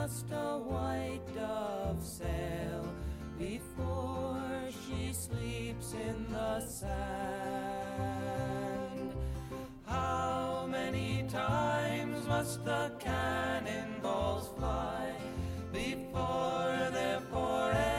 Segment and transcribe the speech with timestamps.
[0.00, 2.82] Must a white dove sail
[3.38, 4.40] before
[4.82, 8.00] she sleeps in the sand?
[9.84, 15.12] How many times must the cannonballs fly
[15.70, 17.89] before they're forever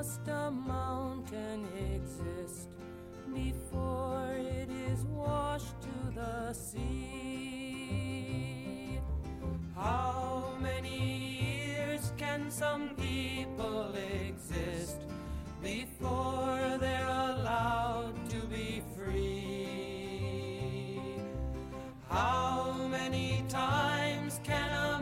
[0.00, 2.70] must a mountain exist
[3.34, 7.78] before it is washed to the sea?
[9.76, 13.92] How many years can some people
[14.24, 14.96] exist
[15.62, 20.98] before they're allowed to be free?
[22.08, 24.99] How many times can a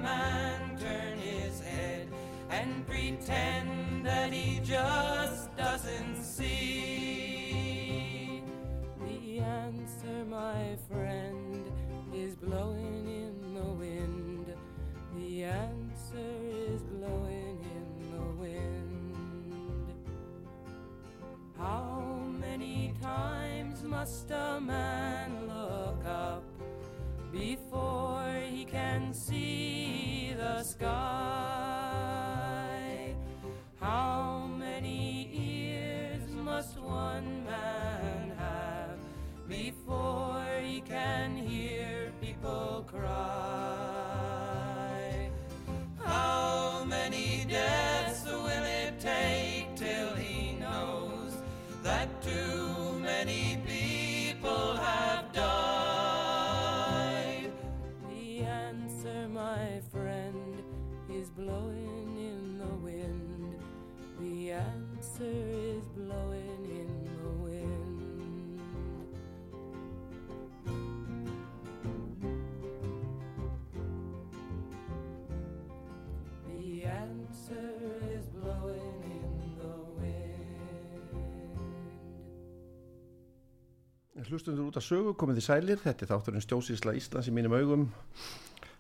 [84.39, 87.81] Hlustundur út af sögu, komið þið sælir, þetta er þátturinn Stjósísla Íslands í mínum augum.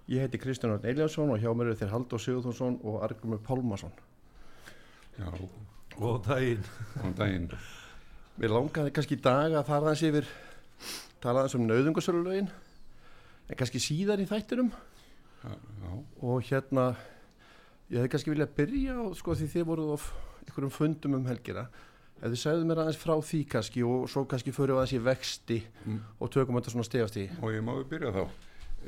[0.06, 3.90] Ég heiti Kristján Örn Eliasson og hjá mér er þér Haldur Sigurðursson og Argrimur Pálmarsson.
[5.16, 5.26] Já,
[5.98, 6.62] og daginn.
[7.02, 7.48] Á daginn.
[8.38, 10.30] Mér langaði kannski í dag að fara aðeins yfir,
[11.26, 12.52] tala aðeins um nauðungarsölulögin,
[13.50, 14.70] en kannski síðar í þættinum.
[15.42, 15.90] Já, já,
[16.22, 16.92] og hérna,
[17.90, 20.06] ég hefði kannski viljað byrja sko því þið voruð of
[20.46, 21.66] einhverjum fundum um helgina,
[22.18, 25.02] ef þið segðu mér aðeins frá því kannski og svo kannski fyrir við aðeins í
[25.06, 26.00] vexti Mm.
[26.20, 27.28] og tökum þetta svona stegast í.
[27.42, 28.24] og ég má við byrja þá.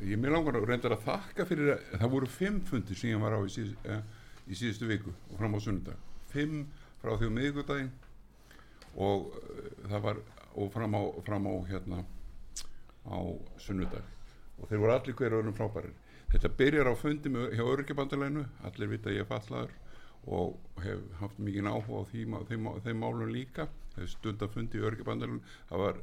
[0.06, 3.20] Ég mér langar að reyndar að þakka fyrir að það voru fimm fundir sem ég
[3.20, 4.02] var á í, síð, eh,
[4.48, 5.96] í síðustu viku og fram á sunnudag.
[6.30, 6.66] Fimm
[7.02, 7.90] frá því á miðgudaginn
[8.96, 10.16] og uh, það var
[10.56, 12.04] og fram á, fram á hérna
[13.06, 13.18] á
[13.58, 14.02] sunnudag.
[14.60, 15.92] Og þeir voru allir hverju öðrum frábærir.
[16.30, 19.70] Þetta byrjar á fundi með, hjá öryggjabandalenu allir vita ég er fallaður
[20.26, 23.68] og hef haft mikið áhuga á því, þeim, þeim málum líka.
[23.96, 25.40] Hef stundar fundi í öryggjabandalenu
[25.70, 26.00] það var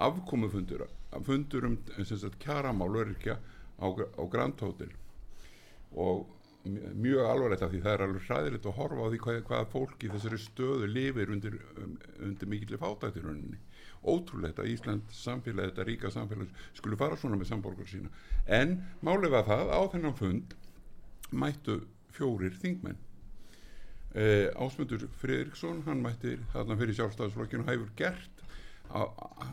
[0.00, 0.86] afkomufundur
[1.26, 3.36] fundur um sagt, kjaramál öryrkja
[3.82, 4.92] á, á Grand Hotel.
[5.92, 6.26] Og
[6.64, 9.66] mj- mjög alvarlegt af því það er alveg hræðilegt að horfa á því hvað, hvað
[9.74, 13.58] fólk í þessari stöðu lifir undir, um, undir mikilli fátættirunni
[14.00, 18.08] ótrúlegt að Ísland samfélag, þetta ríka samfélag skulle fara svona með samborgar sína.
[18.46, 20.54] En málið var það á þennan fund
[21.36, 21.80] mættu
[22.14, 22.96] fjórir þingmenn
[24.14, 28.44] eh, Ásmundur Friðriksson hann mætti þarna fyrir sjálfstæðisflokkinu og hefur gert
[28.90, 29.02] á,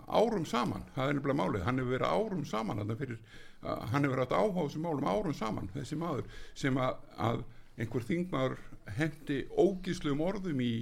[0.07, 1.65] árum saman, það er nefnilega málið.
[1.67, 3.19] Hann hefur verið árum saman fyrir,
[3.61, 7.45] að, hann hefur haft áhuga á þessum málum árum saman þessi maður sem að, að
[7.77, 8.57] einhver þingmaður
[8.97, 10.73] hendi ógíslegum orðum í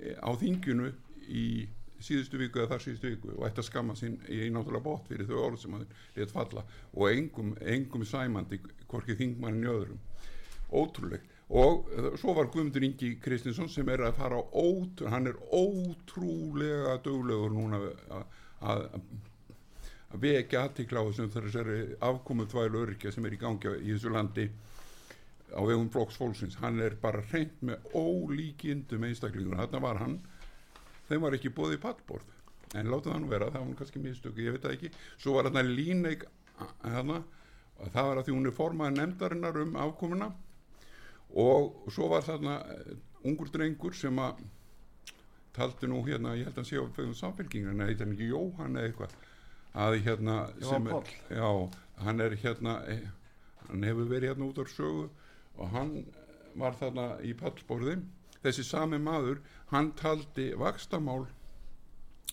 [0.00, 0.90] eh, á þinginu
[1.28, 1.46] í
[2.04, 5.28] síðustu viku eða þar síðustu viku og ætti að skamma sín í náttúrulega bótt fyrir
[5.28, 8.58] þau orð sem hann létt falla og engum, engum sæmandi
[8.90, 10.02] hvorki þingmannin í öðrum.
[10.74, 15.28] Ótrúlegt og uh, svo var Guðmundur Ingi Kristinsson sem er að fara á ót hann
[15.30, 18.26] er ótrúlega döglegur núna að-
[18.72, 18.84] að
[20.14, 24.12] að vekja aðtikla á þessum þessari afkomu þvælu öryrkja sem er í gangi í þessu
[24.14, 24.44] landi
[25.54, 26.54] á vegum flokks fólksins.
[26.62, 30.14] Hann er bara reynd með ólíkindum einstaklingur, þarna var hann
[31.08, 32.30] þeim var ekki bóðið pallborð.
[32.74, 34.90] En látið hann vera, það var hann kannski mistöku ég veit það ekki,
[35.22, 36.24] svo var hann líneik
[36.82, 37.20] hana,
[37.78, 40.30] og það var að því hún er formaði nefndarinnar um afkomuna
[41.34, 42.94] og svo var þarna eh,
[43.26, 44.42] ungur drengur sem að
[45.54, 48.30] taldi nú hérna, ég held að hann sé á fegum samfélkingar, en heitir hann ekki
[48.30, 49.14] Jóhann eða eitthvað
[49.84, 51.50] að hérna er, já,
[52.06, 53.06] hann er hérna eh,
[53.68, 55.08] hann hefur verið hérna út á sögu
[55.58, 55.94] og hann
[56.58, 57.98] var þarna í pallborði.
[58.44, 59.40] Þessi sami maður,
[59.72, 61.24] hann taldi vakstamál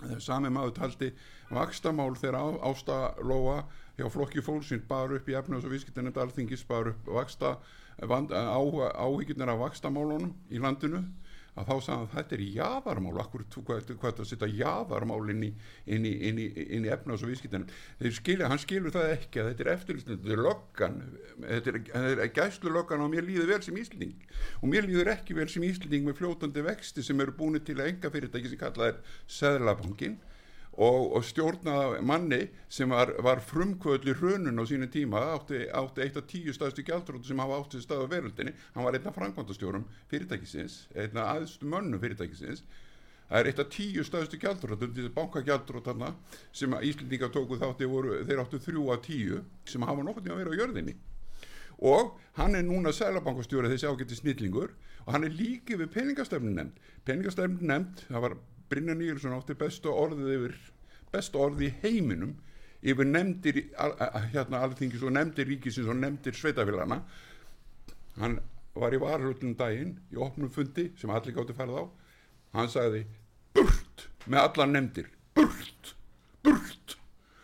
[0.06, 1.12] eh, sami maður taldi
[1.50, 3.62] vakstamál þegar á, ástalóa
[3.98, 7.56] hjá flokki fólksins bar upp í efnus og viðskiptinni alþingis bar upp vaksta
[8.02, 11.04] áhyggjurnar af vakstamálunum í landinu
[11.60, 13.14] að þá sagði hann að þetta er jaðarmál.
[13.22, 15.50] Akkur, hvað, þetta setja jaðarmál inn í,
[15.92, 19.52] inn í, inn í, inn í efnus og þeir skilja, hann skilur það ekki að
[19.52, 20.98] þetta er eftirlýstin, þetta er löggan
[21.44, 24.26] þetta er, er gæslu löggan og mér líður vel sem Ísling
[24.62, 27.92] og mér líður ekki vel sem Ísling með fljótandi vexti sem eru búin til að
[27.92, 30.20] enga fyrirtæki sem kallað er Seðlabankin
[30.78, 36.06] og, og stjórnaða manni sem var, var frumkvöld í hrunun á sínu tíma átti, átti
[36.06, 38.54] eitt af tíu staðstu gjaldrótu sem hafa átti stað á veröldinni.
[38.76, 42.64] Hann var einn af frangvandastjórum fyrirtækisins einn af aðstu mönnu fyrirtækisins.
[43.28, 46.14] Það er eitt af tíu staðstu gjaldrót þessi bankagjaldrót þarna
[46.56, 50.42] sem að Íslendinga tóku þátti voru, þeir áttu þrjú af tíu sem hafa nokkurn að
[50.44, 50.96] vera á jörðinni.
[51.82, 54.76] Og hann er núna sælabankastjóri þessi ágætti snillingur
[55.06, 56.76] og hann er líki við peningastefnu nefnd
[57.08, 58.36] peningastefnu nefnd, það var
[58.72, 60.56] Brynja Nýjursson átti bestu orðið yfir
[61.12, 62.38] bestu orðið í heiminum
[62.82, 63.58] yfir nefndir
[64.32, 67.02] hérna alþingis og nefndir ríkisins og nefndir sveitafélana
[68.22, 68.40] hann
[68.76, 71.86] var í varhlutlum daginn í opnum fundi sem allir gátti farið á.
[72.56, 73.04] Hann sagði
[73.56, 75.94] burt með allar nefndir burt,
[76.44, 76.96] burt.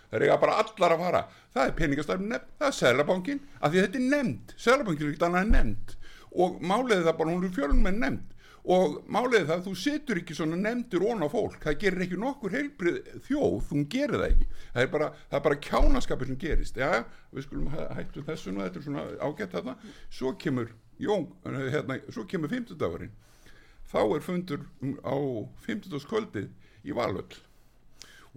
[0.07, 1.21] Það er eiga bara allar að fara.
[1.51, 5.27] Það er peningastafn nefnd, það er Sælabankin af því þetta er nefnd, Sælabankin er ekkert
[5.27, 5.95] annað nefnd.
[6.38, 8.35] Og máliði það bara hún er fjölum með nefnd
[8.67, 12.17] og máliði það að þú setur ekki svona nefndir ón á fólk, það gerir ekki
[12.19, 12.97] nokkur heilbrið
[13.27, 14.47] þjóð, þú gerir það ekki.
[14.73, 16.79] Það er bara, það er bara kjánaskapur sem gerist.
[16.81, 16.89] Já,
[17.31, 19.77] við skulum hæ- hættu þessu nú þetta er svona ágætt þarna.
[20.11, 23.15] Svo kemur, jón, hérna, svo kemur fimmtudagurinn.
[23.87, 24.65] Þá er fundur
[24.99, 25.15] á
[25.63, 26.49] fimmtudagskvöldið
[26.83, 27.39] í Valöll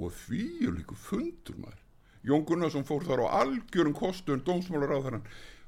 [0.00, 1.82] og því er líka fundur maður.
[2.24, 5.20] Jón Gunnarsson fór þar á algjörum kostun dómsmálar á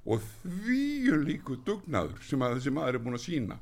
[0.04, 3.58] og því er líka dugnaður sem að þessi maður er búin að sína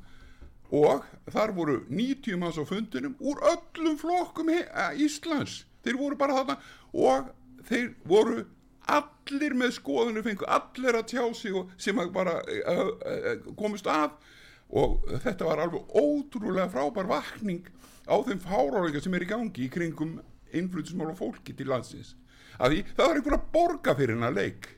[0.71, 4.51] og þar voru 90 manns á fundinum úr öllum flokkum
[4.95, 5.65] Íslands.
[5.83, 6.57] Þeir voru bara þarna
[6.93, 7.31] og
[7.67, 8.45] þeir voru
[8.91, 14.15] allir með skoðinu fengu allir að tjá sig sem bara uh, uh, komust að.
[14.71, 17.65] Og þetta var alveg ótrúlega frábær vakning
[18.07, 20.19] á þeim fáráleika sem er í gangi í kringum
[20.55, 22.15] innflutismál og fólki til landsins.
[22.59, 24.69] Að því það var einhver að borga fyrir hennar leik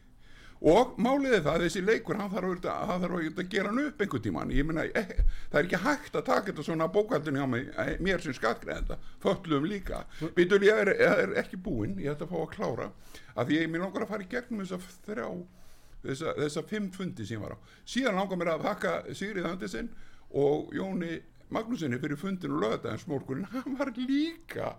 [0.63, 4.54] og málið er það að þessi leikur hann þarf að gera hann upp einhvern tíman
[4.56, 5.18] ég meina, eh,
[5.51, 8.98] það er ekki hægt að taka þetta svona bókaldinu á mig, eh, mér sem skattgreðenda
[9.19, 10.06] föllum líka,
[10.36, 12.91] býtur ég er, er ekki búinn, ég ætla að fá að klára
[13.36, 15.27] að því ég mér langar að fara í gegnum þessa þrjá
[16.03, 17.63] þessa, þessa fimm fundi sem ég var á.
[17.88, 19.89] Síðan langar mér að þakka Sigrið Andersen
[20.34, 21.20] og Jóni
[21.51, 24.73] Magnúsinni fyrir fundin og lögðaðins morgunin hann var líka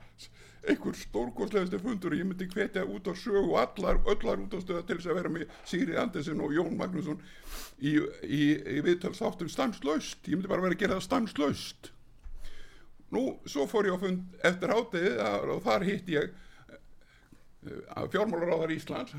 [0.65, 4.85] einhver stórkostlegastu fundur og ég myndi hvetja út á sögu allar, öllar út á stöða
[4.89, 7.21] til þess að vera með Sigrið Andersen og Jón Magnússon
[7.79, 11.91] í, í, í viðtalsáttum stanslaust, ég myndi bara vera að gera það stanslaust.
[13.15, 15.21] Nú, svo fór ég á fund eftir hátið
[15.53, 16.33] og þar hitt ég
[17.95, 19.13] að fjármálaráðar Íslands.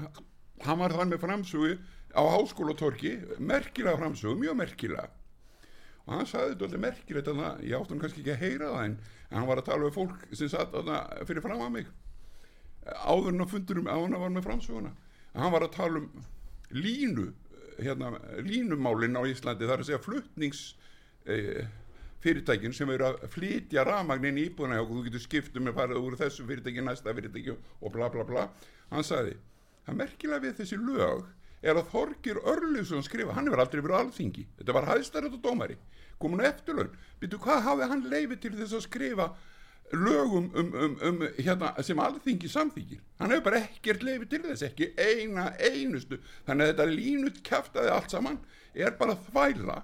[0.66, 1.78] Hann var þar með framsugu
[2.16, 5.12] á háskólatorki, merkilega framsugu mjög merkilega
[6.06, 8.84] og hann sagði þetta alveg merkilegt að ég átti hann kannski ekki að heyra það
[8.90, 8.98] en,
[9.30, 10.76] en hann var að tala um fólk sem satt
[11.26, 11.88] fyrir fram að mig.
[12.86, 14.94] Áður en að fundurum á hann var með framsuguna
[15.36, 16.12] hann var að tala um
[16.76, 17.32] línu
[17.80, 20.62] hérna, línumálin á Íslandi þar að segja flutnings
[21.28, 21.66] eh,
[22.26, 26.46] sem eru að flytja rafmagnin í íbúðuna og þú getur skiptum með farið úr þessu
[26.48, 28.46] fyrirtæki næsta fyrirtæki og bla bla bla.
[28.90, 29.36] Hann sagði,
[29.86, 31.28] það merkilega við þessi lög
[31.66, 34.46] er að Þorgir Örlufsson skrifa, hann hefur aldrei verið á alþingi.
[34.60, 35.78] Þetta var hæðstærat og dómari
[36.22, 39.26] komin á eftirlaun, býtu hvað hafði hann leifi til þess að skrifa
[39.94, 44.64] lögum um, um, um, hérna, sem alþingi samþykir, hann hefur bara ekkert leifi til þess,
[44.70, 46.20] ekki eina einustu.
[46.48, 48.40] Þannig að þetta línut kæftaði allt saman
[48.74, 49.78] er bara þvæla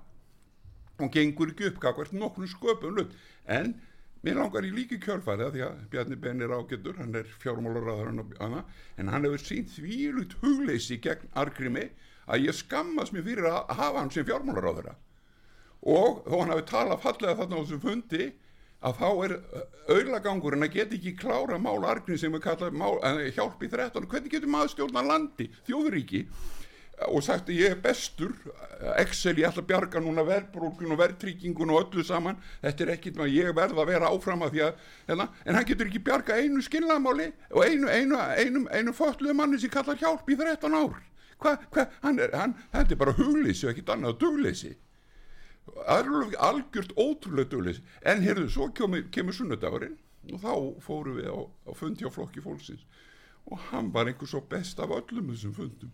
[1.02, 3.14] og gengur ekki upp kakvart nokkrum sköpum hlut.
[3.50, 3.76] En
[4.22, 9.10] mér langar í líki kjölfæri því að Bjarni Ben er ágættur hann er fjármálaráður en
[9.10, 11.88] hann hefur sínt þvílut hugleysi gegn Argrimi
[12.28, 14.94] að ég skammast mér fyrir að hafa hann sem fjármálaráðura
[15.82, 18.32] og þó hann hafi talað fallega þarna á þessum fundi
[18.82, 19.34] að þá er
[19.94, 24.34] auðlagangurinn að geta ekki klára mál Argrim sem er kallað eh, hjálp í 13 hvernig
[24.34, 26.24] getur maður stjórna landi, þjóðuríki
[27.10, 28.34] og sagt að ég er bestur.
[29.00, 32.39] Excel, ég ætla að bjarga núna verðbrókun og verðtryggingun og öllu saman.
[32.63, 35.89] Þetta er ekkit maður, ég verð að vera áfram að að, hérna, en hann getur
[35.89, 40.38] ekki bjarga einu skilnaðmáli og einu, einu, einu, einu fötluðu manni sem kallar hjálp í
[40.39, 40.98] 13 ár.
[41.41, 44.74] Hvað, hvað, hann er, hann, þetta er bara hugleysi og ekkit annað dugleysi.
[45.88, 47.86] Algjört ótrúlega dugleysi.
[48.05, 49.98] En heyrðu, svo kemur, kemur sunnudagurinn
[50.31, 50.51] og þá
[50.86, 52.86] fórum við á, á fundi á flokki fólksins.
[53.50, 55.89] Og hann var einhver svo best af öllum þessum fundum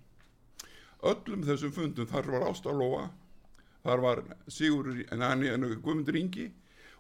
[1.04, 3.10] öllum þessum fundum þar var Ásta Lóa
[3.84, 6.52] þar var Sigur Guðmundur Ingi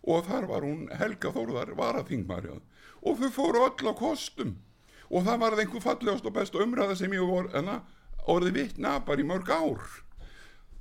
[0.07, 2.53] og þar var hún Helga Þórðar varaþingmari
[3.01, 4.57] og þau fóru öll á kostum.
[5.09, 7.81] Og það var einhver fallegast og best umræða sem ég vor, enna,
[8.27, 9.83] orði vittna bara í mörg ár.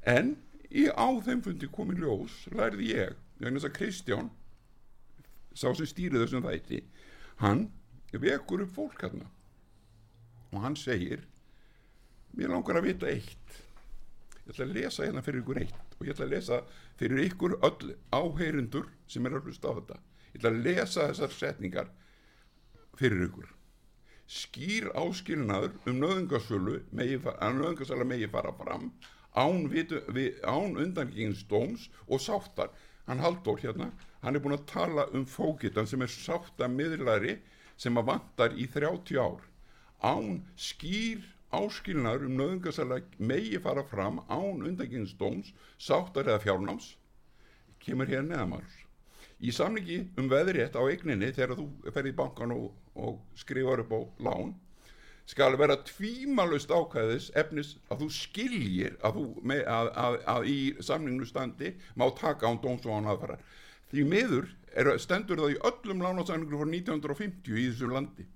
[0.03, 0.35] En
[0.71, 4.31] í á þeim fundi komið ljós lærði ég, vegna þess að Kristján
[5.57, 6.83] sá sem stýrið þessum þætti
[7.41, 7.67] hann
[8.13, 9.29] vekur upp fólk hérna
[10.53, 11.25] og hann segir
[12.37, 13.57] mér langar að vita eitt.
[14.47, 16.61] Ég ætla að lesa hérna fyrir ykkur eitt og ég ætla að lesa
[17.01, 19.99] fyrir ykkur öll áheyrundur sem er að hlusta á þetta.
[20.33, 21.93] Ég ætla að lesa þessar setningar
[23.01, 23.49] fyrir ykkur.
[24.27, 26.01] Skýr áskilnaður um
[27.23, 28.93] fa- að nöðungasala megi fara fram
[29.37, 29.69] án,
[30.43, 32.71] án undangenginsdóms og sáttar.
[33.07, 37.39] Hann Halldór hérna, hann er búin að tala um fókitan sem er sáttamiðlari
[37.77, 39.43] sem að vantar í 30 ár.
[40.03, 41.23] Án skýr
[41.59, 46.95] áskilnar um nöðungasala megi fara fram án undangenginsdóms sáttar eða fjárnáms.
[47.81, 48.83] Kemur hér neðamars
[49.37, 53.93] í samlingi um veðrétt á eigninni þegar þú ferði í bankan og, og skrifar upp
[53.93, 54.55] á lán
[55.29, 60.59] skal vera tvímalust ákvæðis efnis að þú skiljir að, þú, með, að, að, að í
[60.89, 63.43] samlinginu standi má taka án dóms og án aðfarar.
[63.91, 68.29] Því miður er, stendur það í öllum lánasamlingum frá 1950 í þessu landi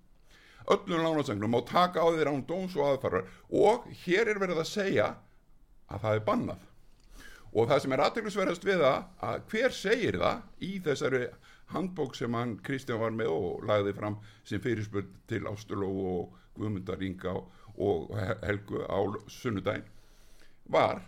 [0.67, 3.29] öllum lánasamlingum má taka á þeir án dóms og aðfarar.
[3.51, 5.07] Og hér er verið að segja
[5.91, 6.67] að það er bannað.
[7.51, 11.23] Og það sem er aðteglisverðast við það að hver segir það í þessari
[11.71, 17.03] handbók sem hann Kristján var með og lagði fram sem fyrirspurn til Ástuló og Guðmundar
[17.03, 17.35] Inga
[17.81, 18.15] og
[18.45, 19.01] Helgu á
[19.31, 19.87] sunnudaginn
[20.71, 21.03] var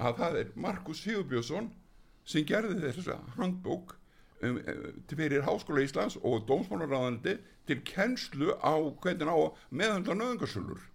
[0.00, 1.70] að það er Markus Sigurbjörnsson
[2.26, 3.96] sem gerði þessa handbók
[4.42, 9.38] um, eh, fyrir Háskóla Íslands og Dómsmálaráðandi til kennslu á hvernig á
[9.70, 10.90] meðhandla nöðungarsölur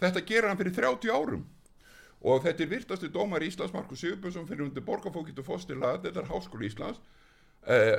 [0.00, 1.46] þetta gerir hann fyrir 30 árum.
[2.20, 6.28] Og þetta er virtasti dómar Íslands Markus Sigurbjörnsson fyrir undir borgarfókitt og fóstila þetta er
[6.28, 7.00] Háskóli Íslands.
[7.60, 7.96] Eh,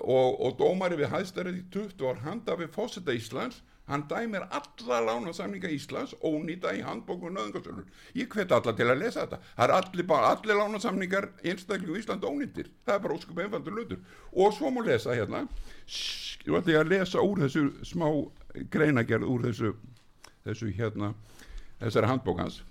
[0.00, 5.00] og, og dómari við hæðstærið í 20 ár handa við fósita Íslands hann dæmir alla
[5.06, 9.38] lánasamninga Íslands ónýta í handbóku og nöðungarsölur ég hvet alla til að lesa þetta.
[9.56, 14.02] Það er allir, allir lánasamningar einstaklingu í Ísland ónýttir það er bara óskup einfaldur lutur
[14.32, 15.46] og svo má lesa hérna.
[16.48, 18.08] Ætla ég að lesa úr þessu smá
[18.72, 19.74] greinagerð úr þessu
[20.44, 21.14] þessu hérna
[21.80, 22.62] þessari handbókans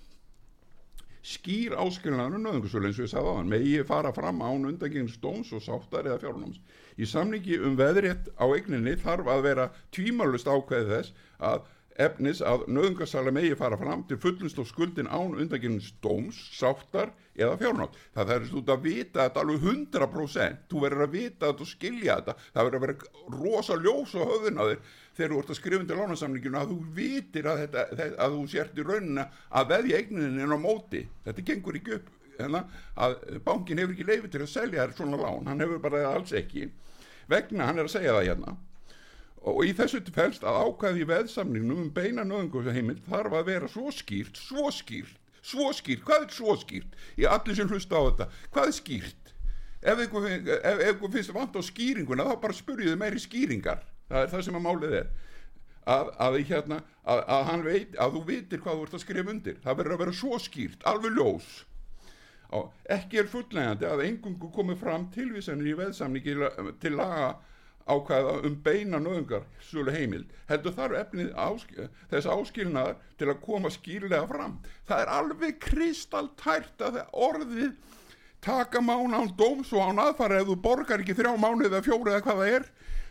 [1.28, 5.18] skýr áskilnaður um nöðungarsölu eins og ég sagði á hann megi fara fram án undangengins
[5.20, 6.60] dóms og sáttar eða fjárnáms.
[6.96, 11.66] Í samningi um veðrétt á eigninni þarf að vera tvímalust ákveði þess að
[11.98, 17.56] efnis að nöðungarsala megi fara fram til fullust og skuldin án undangengins dóms, sáttar eða
[17.58, 21.70] fjárnáms það er þú að vita þetta alveg 100% þú verður að vita þetta og
[21.72, 22.36] skilja þetta.
[22.54, 24.80] Það verður að vera rosa ljós á höfðun að þér
[25.18, 28.44] þegar þú ert að skrifa undir lánasamninginu að þú vitir að, þetta, þe- að þú
[28.54, 31.02] sért í raunina að veðja eigninni inn á móti.
[31.26, 32.62] Þetta gengur ekki upp hérna,
[32.94, 35.50] að bankin hefur ekki leifi til að selja þér svona lán.
[35.50, 36.68] Hann hefur bara alls ekki.
[37.28, 38.56] Vegna hann er að segja það hérna
[39.46, 44.36] og í þessu felst að ákvæði veðsamningnum um beina nöðungusheimild þarf að vera svo skýrt,
[44.36, 45.16] svo skýrt
[45.48, 46.98] svo skýrt, hvað er svo skýrt?
[47.18, 49.32] Í allir sem hlusta á þetta, hvað er skýrt?
[49.78, 53.84] Ef ykkur finnst vant á skýringuna þá bara spurjuðu meiri skýringar.
[54.08, 55.08] Það er það sem að málið er.
[55.88, 56.78] Að, að, hérna,
[57.08, 59.60] að, að, veit, þú vitir hvað þú ert að skrifa undir.
[59.62, 61.48] Það verður að vera svo skýrt, alveg ljós.
[62.48, 62.58] Á,
[62.96, 66.36] ekki er fullnægandi að engungu komið fram tilvísanir í veðsamningi
[66.82, 67.30] til laga
[67.88, 71.74] ákvæða um beina nöðungar sölu heimild heldur þarf efnið ásk
[72.10, 74.58] þess áskilnaðar til að koma skýrlega fram.
[74.88, 77.70] Það er alveg kristaltært að það orðið
[78.44, 82.12] taka mán án dóms og án aðfara ef þú borgar ekki þrjá mánu eða fjóru
[82.12, 82.66] eða hvað það er.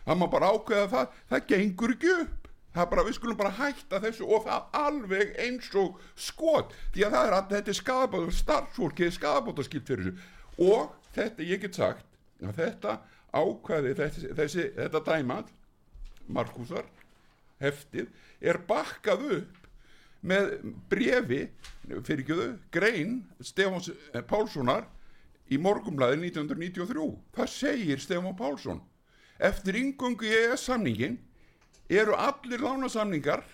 [0.08, 1.16] Það má bara ákveða það.
[1.28, 2.48] Það gengur ekki upp.
[2.68, 6.74] Það er bara, við skulum bara hætta þessu og það alveg eins og skot.
[6.94, 10.28] Því að það er að þetta er skadabóta starfsfólki er skadabóta skilt fyrir þessu.
[10.68, 12.04] Og þetta, ég get sagt
[12.38, 12.98] þetta
[13.32, 15.52] ákvæði þessi, þessi, þetta dæmað
[16.28, 16.86] Markusar
[17.62, 18.08] heftið
[18.40, 19.64] er bakkað upp
[20.28, 20.54] með
[20.90, 21.44] brefi
[22.04, 24.88] fyrir ekki þau, grein Stefáns eh, Pálssonar
[25.48, 28.82] í morgumlaði 1993 það segir Stefán Pálsson
[29.38, 31.18] eftir ingöngu í ES samningin
[31.88, 33.44] eru allir lánasamningar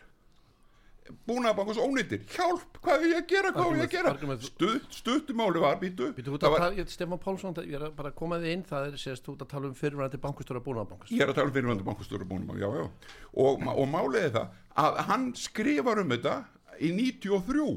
[1.28, 4.12] búnaðabankos ónýttir hjálp, hvað er ég að gera, hvað er ég að gera?
[4.14, 8.16] Argument- Stutt, stuttumáli var, býtu það að var, Stefán Pálsson, ég er að bara að
[8.20, 11.12] koma þið inn, það er sérst út að tala um fyrirvændi bankustjóra búnaðabankast.
[11.12, 12.88] ég er að tala um fyrirvændi bankastjóra búnaðabank já, já,
[13.34, 14.49] og, og málið er það
[14.84, 16.34] að hann skrifar um þetta
[16.80, 17.68] í 93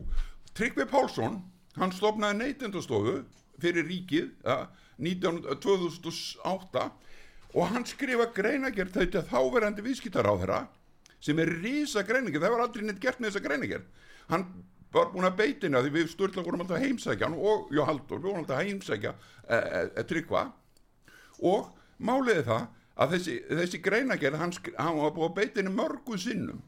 [0.57, 1.41] Tryggvi Pálsson,
[1.77, 3.19] hann stopnaði neytendastofu
[3.61, 4.67] fyrir ríkið ja,
[4.97, 6.87] 19, 2008
[7.57, 10.63] og hann skrifa greinagerð þetta þáverandi viðskiptaráðherra
[11.23, 14.45] sem er rísa greinagerð, það var aldrei neitt gert með þessa greinagerð hann
[14.93, 18.43] var búin að beitina því við störla vorum alltaf heimsækja og Jó Haldur, við vorum
[18.43, 20.45] alltaf heimsækja e, e, e, Tryggva.
[21.47, 21.69] Og
[21.99, 26.63] málið er það að þessi, þessi greinagerð hann, hann var búin að beitina mörgum sinnum.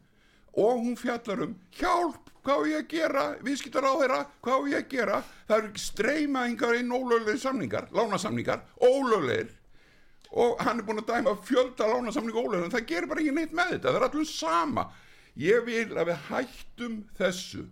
[0.60, 3.26] Og hún fjallar um hjálp, hvað á ég að gera?
[3.46, 5.22] Viðskiptar á þeirra, hvað á ég að gera?
[5.48, 9.54] Það eru streymaðingar inn ólöglegir samningar, lánasamningar, ólöglegir
[10.32, 13.72] og hann er búin að dæma fjölda lánasamningu ólöglegir, það gerir bara ekki neitt með
[13.76, 14.84] þetta, það er allum sama.
[15.40, 17.64] Ég vil að við hættum þessu.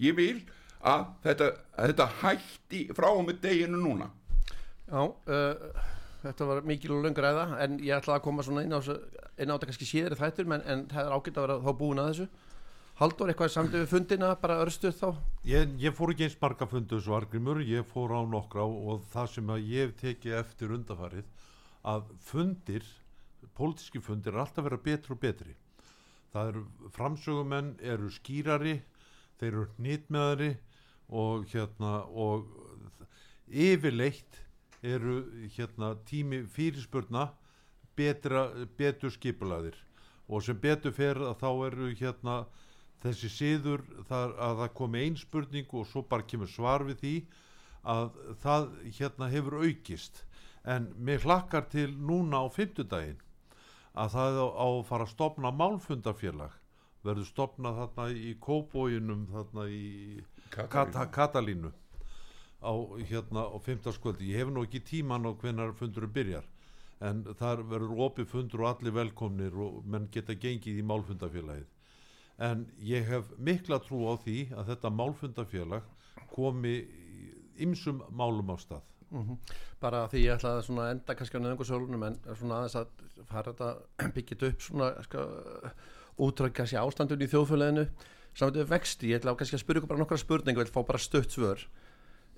[0.00, 0.38] Ég vil
[0.82, 4.08] að þetta, að þetta hætti frá og með deginu núna.
[4.88, 5.82] Já, uh,
[6.22, 9.28] þetta var mikil og löngur ræða, en ég ætla að koma svona inn á, þessu-
[9.38, 12.02] inn á þetta kannski síðri þættur, menn, en það er ágætt að vera þá búin
[12.02, 12.28] að þessu.
[13.02, 15.06] Haldur, eitthvað samt við fundina, bara örstuð þá?
[15.48, 19.30] Ég, ég fór ekki eins marga fundu þessu argrimur, ég fór á nokkra og það
[19.32, 21.24] sem að ég hef tekið eftir undafarið
[21.84, 22.86] að fundir,
[23.56, 25.54] pólitíski fundir er alltaf að vera betri og betri.
[26.32, 26.64] Það eru
[26.96, 28.78] framsögumenn, eru skýrari,
[29.40, 30.52] þeir eru hnitmeðari
[31.12, 32.46] og hérna og
[33.52, 34.40] yfirleitt
[34.82, 35.22] eru
[35.56, 37.28] hérna tími fyrirspurna
[37.96, 38.48] betra,
[38.78, 39.76] betur skipulaðir
[40.28, 42.36] og sem betur fer að þá eru hérna
[43.02, 47.14] þessi siður þar að það komi ein spurning og svo bara kemur svar við því
[47.92, 50.22] að það hérna hefur aukist
[50.64, 53.20] en mér hlakkar til núna á fimmtudaginn
[53.98, 56.58] að það á að fara að stopna málfundafélag
[57.02, 59.84] verður stopnað þarna í kóbóinum þarna í
[60.52, 61.72] Kata, Katalínu
[62.62, 62.72] á
[63.08, 66.46] hérna á fimmtagskvöldi ég hef nú ekki tíman á hvenar fundurum byrjar
[67.02, 71.66] en þar verður opið fundur og allir velkomnir og menn geta gengið í málfundafélagið
[72.46, 75.90] en ég hef mikla trú á því að þetta málfundafélag
[76.30, 76.76] komi
[77.58, 78.91] ymsum málum á stað
[79.82, 82.92] Bara því ég ætla að enda kannski á nöðungusölunum, en svona aðeins að
[83.28, 85.24] fara þetta byggjit upp svona, sko,
[86.22, 87.86] útröð kannski ástandun í þjóðfjöleðinu,
[88.32, 90.86] saman við vexti, ég ætla kannski að spyrja ykkur bara nokkra spurningu, ég vil fá
[90.88, 91.64] bara stutt svör,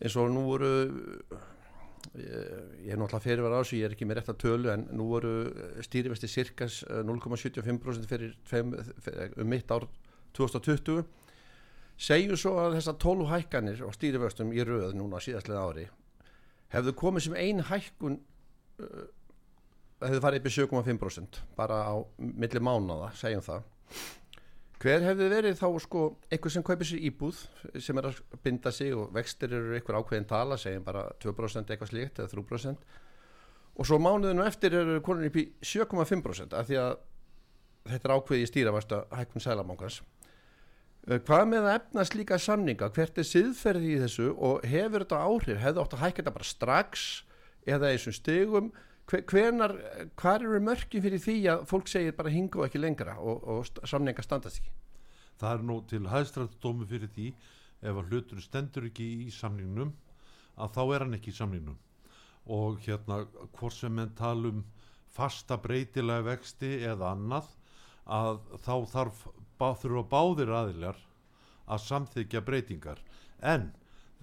[0.01, 0.71] eins og nú voru,
[2.19, 2.39] ég,
[2.89, 5.11] ég er náttúrulega fyrirvar á þessu, ég er ekki með rétt að tölu, en nú
[5.13, 5.35] voru
[5.87, 9.87] stýrivesti cirkas eh, 0,75% fyrir, fyrir um mitt ár
[10.35, 11.05] 2020,
[11.95, 15.87] segjum svo að þessar 12 hækkanir og stýrivestum í röð núna síðastlega ári
[16.75, 18.19] hefðu komið sem ein hækkun
[18.83, 19.07] uh,
[20.05, 23.71] hefðu farið í 7,5% bara á milli mánaða, segjum það.
[24.85, 27.39] Hver hefði verið þá sko einhver sem kaupir sér íbúð
[27.81, 31.93] sem er að binda sig og vextir eru einhver ákveðin tala, segjum bara 2% eitthvað
[31.93, 33.01] slíkt eða 3%
[33.75, 36.93] og svo mánuðinu eftir eru konin í 7,5% af því að
[37.95, 40.14] þetta er ákveði í stýravasta hækkun sælabankans Eh,
[41.05, 42.89] Hvað með að efna slíka samninga?
[42.97, 45.61] Hvert er siðferði í þessu og hefur þetta áhrif?
[45.61, 47.03] Hefðu átt að hækka þetta bara strax
[47.69, 48.73] eða í þessum stegum?
[49.13, 49.77] Hvenar,
[50.17, 53.85] hvað eru mörkin fyrir því að fólk segir bara hinga og ekki lengra og, og
[53.85, 54.73] samninga standast ekki?
[55.41, 57.29] það er nú til hæðstrættdómi fyrir því
[57.85, 59.93] ef að hlutur stendur ekki í samningnum
[60.55, 61.79] að þá er hann ekki í samningnum
[62.55, 63.23] og hérna
[63.57, 64.63] hvort sem menn tala um
[65.15, 67.51] fasta breytilega vexti eða annað
[68.05, 69.25] að þá þarf
[69.65, 70.99] bá, þurfa báðir aðilar
[71.65, 73.01] að samþykja breytingar.
[73.41, 73.71] En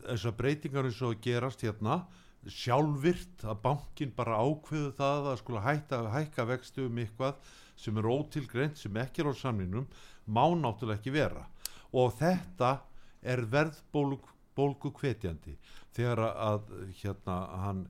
[0.03, 2.03] þessar breytingar eins og gerast hérna
[2.49, 8.09] sjálfvirt að bankin bara ákveðu það að skula hætta, hækka vextu um eitthvað sem er
[8.09, 9.87] ótilgreint sem ekki er á samningnum
[10.25, 11.45] má náttúrulega ekki vera.
[11.93, 12.79] Og þetta
[13.21, 15.57] er verðbólgu hvetjandi
[15.93, 17.83] þegar að hérna hann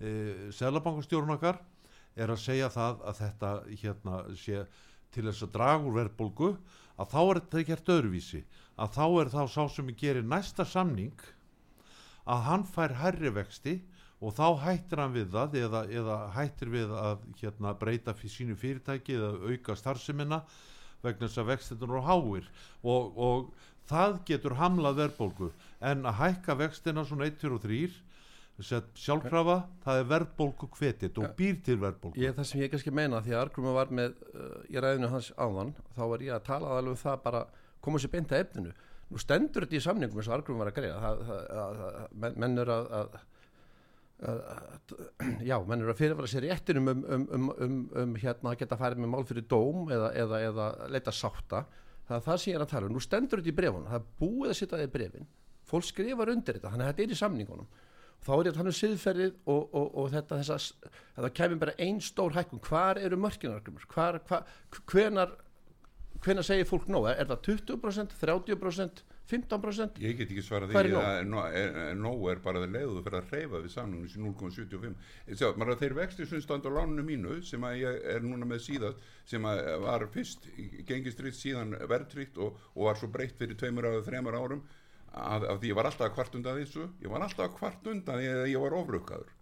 [0.00, 1.60] e, selabankastjórun okkar
[2.14, 4.64] er að segja það að þetta hérna sé
[5.14, 6.50] til þess að draga úr verðbólgu
[6.98, 8.42] að þá er þetta gert öðruvísi
[8.74, 11.26] að þá er þá sá sem gerir næsta samning
[12.24, 13.74] að hann fær hærri vexti
[14.24, 18.56] og þá hættir hann við það eða, eða hættir við að hérna, breyta fyrir sínu
[18.56, 20.40] fyrirtæki eða auka starfseminna
[21.04, 22.46] vegna þess að vextinur og háir.
[22.80, 23.50] Og, og
[23.90, 25.50] það getur hamlað verðbólgu.
[25.84, 28.13] En að hækka vextina svona 1, 2 og 3 Sett
[28.62, 33.18] sjálfkrafa, það er verðbólku hvetið og býr til verðbólku Ég, það sem ég kannski meina
[33.24, 36.74] því að Argrumur var með uh, í ræðinu hans áðan þá var ég að tala
[36.78, 37.44] alveg um það bara
[37.84, 38.74] koma sér beint að efninu.
[39.10, 41.00] Nú stendur þetta í samningum eins og Argrumur var að greiða.
[41.02, 43.20] Það, það, að, að, menn, menn er að, að,
[44.30, 48.52] að, að já, menn er að fyrirvara sér réttinum um, um, um, um, um hérna
[48.52, 51.66] að geta farið með mál fyrir dóm eða, eða, eða leita sátta.
[52.06, 53.98] Það er það sem ég er að tala um, nú stendur þetta í brefunum það
[53.98, 55.32] er búið að setja það í brefin
[55.68, 57.68] fólk skrifar undir þetta, þannig að þetta er í samningunum
[58.24, 61.78] þá er að tala um siðferðið og, og, og þetta þess að það kemur bara
[61.86, 64.46] ein stór hækkun, hvar eru mörkinargrumur hvar, hvar,
[64.90, 65.34] hvenar
[66.24, 70.98] hvenar segir fólk nóg, er, það 20% 30% 15% Ég get ekki er því nóg?
[71.00, 74.94] að nó- er- nóg er bara það leiðu fyrir að hreyfa við samningum sem 0,75
[75.28, 78.20] Ég Sjá, maður að þeir vexti sem standa á lánunu mínu sem að ég er
[78.24, 80.48] núna með síðast sem að var fyrst
[80.86, 84.62] gengistrikt síðan verðtrykt og, og var svo breytt fyrir tveimur eða þremur árum
[85.14, 86.86] að, að ég var alltaf að kvart undan þessu.
[87.02, 89.34] Ég var alltaf að kvart undan því að ég var ofrukkaður.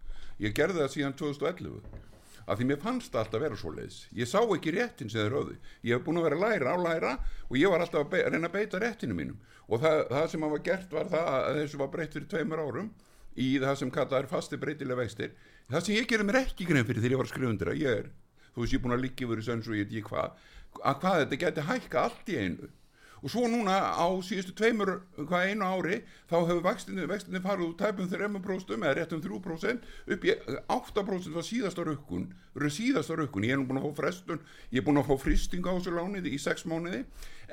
[0.43, 2.01] Ég gerði það síðan 2011
[2.43, 5.21] að því mér fannst það alltaf að vera svo leiðis ég sá ekki réttin sem
[5.21, 5.53] þeir höfðu.
[5.87, 7.13] Ég hef búin að vera læra á læra
[7.47, 9.37] og ég var alltaf að, að reyna að beita réttinu mínum.
[9.69, 12.91] Og það, það sem var gert var það að þessu var breytt fyrir tveimur árum
[13.39, 15.31] í það sem kallað er fasti breytilega vextir.
[15.71, 18.11] Það sem ég gerir mér ekki grein fyrir þegar ég var undir að ég er
[18.53, 20.41] þú veist ég er búin að liggja yfir þessu eins og ég veit ég hvað
[20.83, 22.69] að hvað þetta geti hækka allt í einu
[23.23, 28.09] og svo núna á síðustu tveimur hvað einu ári þá hefur vextinni, farið úr tæpum
[28.11, 30.35] 3% eða rétt um 3% upp í
[30.67, 32.27] 8% var síðasta rukkun
[32.73, 35.65] síðasta rukkun, ég er nú búin að fá frestun ég er búin að fá fristing
[35.65, 37.03] á þessu lánið í 6 mánuði.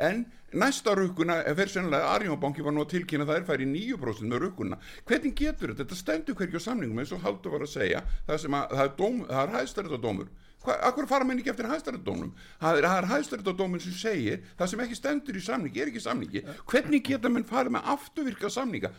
[0.01, 0.25] En
[0.57, 4.31] næsta rukkuna er fyrir sennilega Arjónbanki var nú að tilkynna að það er færi 9%
[4.31, 4.79] með rukkuna
[5.09, 8.05] hvernig getur þetta, þetta stendur hverju á samningum eins og Haldur var að segja.
[8.27, 12.35] Það að það er, dóm, það er hæstæriðadómur Akkur fara menn ekki eftir hæstarættadómnum?
[12.61, 16.43] Það er, er hæstarættadóminn sem segir það sem ekki stendur í samningi, er ekki samningi.
[16.69, 18.91] Hvernig geta menn farið með afturvirka samninga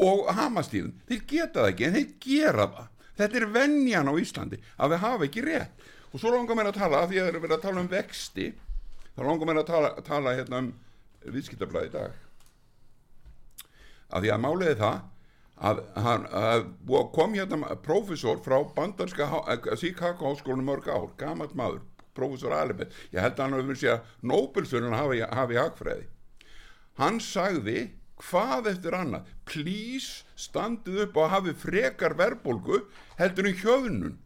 [0.00, 0.94] og hamastíðum?
[1.10, 2.88] Þeir geta það ekki, en þeir gera það.
[3.20, 5.86] Þetta er venjan á Íslandi að við hafa ekki rétt.
[6.10, 8.46] Og svo langar mér að tala, því að það er verið að tala um vexti,
[9.14, 10.70] þá langar mér að tala, tala hérna um
[11.36, 12.16] viðskiptablaði í dag.
[14.10, 15.02] Af því að máliði það
[15.60, 16.66] að, hann, að
[17.14, 19.28] kom hérna prófessor frá bandarska
[19.76, 21.82] Chicago háskólinu mörg ár, gamalt maður
[22.16, 26.08] prófessor Alibet, ég held að hann hefur sér Nobelsvörun hafi, hafi hagfræði.
[27.00, 29.28] Hann sagði hvað eftir annað?
[29.48, 32.82] Please standið upp og hafi frekar verðbólgu
[33.20, 34.18] heldur en hjöfnun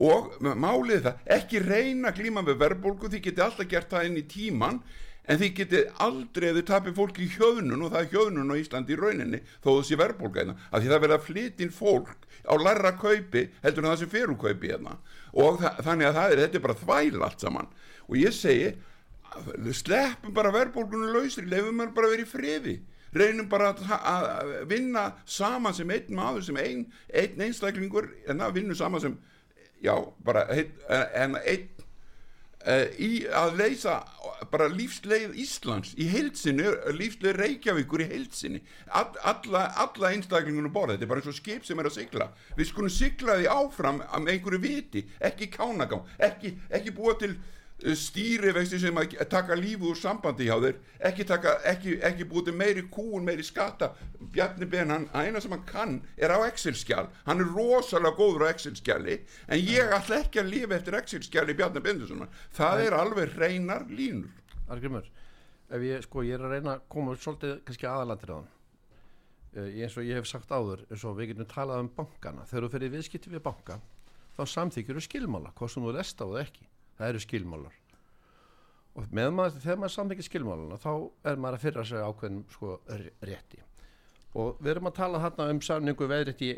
[0.00, 4.20] og málið það, ekki reyna að glíma með verðbólgu, því geti alltaf gert það inn
[4.20, 4.78] í tíman
[5.30, 8.56] en því geti aldrei að þið tapir fólki í hjöfnun og það er hjöfnun á
[8.58, 12.28] Íslandi í rauninni þó það sé verðbólga hérna, af því það verða að flytja fólk
[12.50, 14.96] á larra kaupi heldur en það sem fyrir kaupi hérna.
[15.30, 17.68] Og það, þannig að það er, þetta er bara þvæl allt saman.
[18.08, 18.70] Og ég segi
[19.78, 22.76] sleppum bara verðbólgunum lausri lefum maður bara að vera í friði.
[23.14, 28.56] Reynum bara að, að vinna saman sem einn maður sem ein, einn einstaklingur en það
[28.58, 29.16] vinnur saman sem
[29.82, 29.94] já,
[30.26, 31.79] bara ein, einn uh,
[33.00, 33.94] í að leysa
[34.52, 38.60] bara lífsleið Íslands í heilsinni, lífsleið Reykjavíkur í heilsinni
[38.92, 42.28] All, alla, alla einstaklingunum borða, þetta er bara eins og skip sem er að sigla.
[42.58, 47.32] Við skulum sigla því áfram með einhverju viti, ekki kánagám ekki, ekki búa til
[47.80, 52.84] stýrivexti sem að taka lífu úr sambandi hjá þeir ekki, taka, ekki, ekki búið meiri
[52.92, 53.92] kúun, meiri skatta.
[54.20, 58.52] Bjarni Ben, hann, eina sem hann kann er á Excel-skjál, hann er rosalega góður á
[58.52, 59.16] Excel-skjali,
[59.48, 64.32] en ég ætla ekki að lifa eftir Excel-skjali Bjarni Bendusson það er alveg reynar línur.
[64.70, 65.08] Argrymur,
[65.70, 68.50] ef ég, sko, ég er að reyna að koma svolítið kannski aðalandir á hann
[69.56, 72.46] uh, eins og ég hef sagt áður eins og við getum talað um bankana.
[72.46, 73.80] Þegar þú fyrir viðskipti við banka
[74.36, 76.69] þá samþykjur þú skilmála, hvað sem þú lest á það ekki
[77.00, 77.76] það eru skilmálar.
[78.98, 80.92] Og maður, þegar maður samþykjur skilmálana þá
[81.30, 82.72] er maður að fyrra sig ákveðin sko,
[83.24, 83.62] rétti.
[84.40, 86.50] Og við erum að tala þarna um samningu veðrétti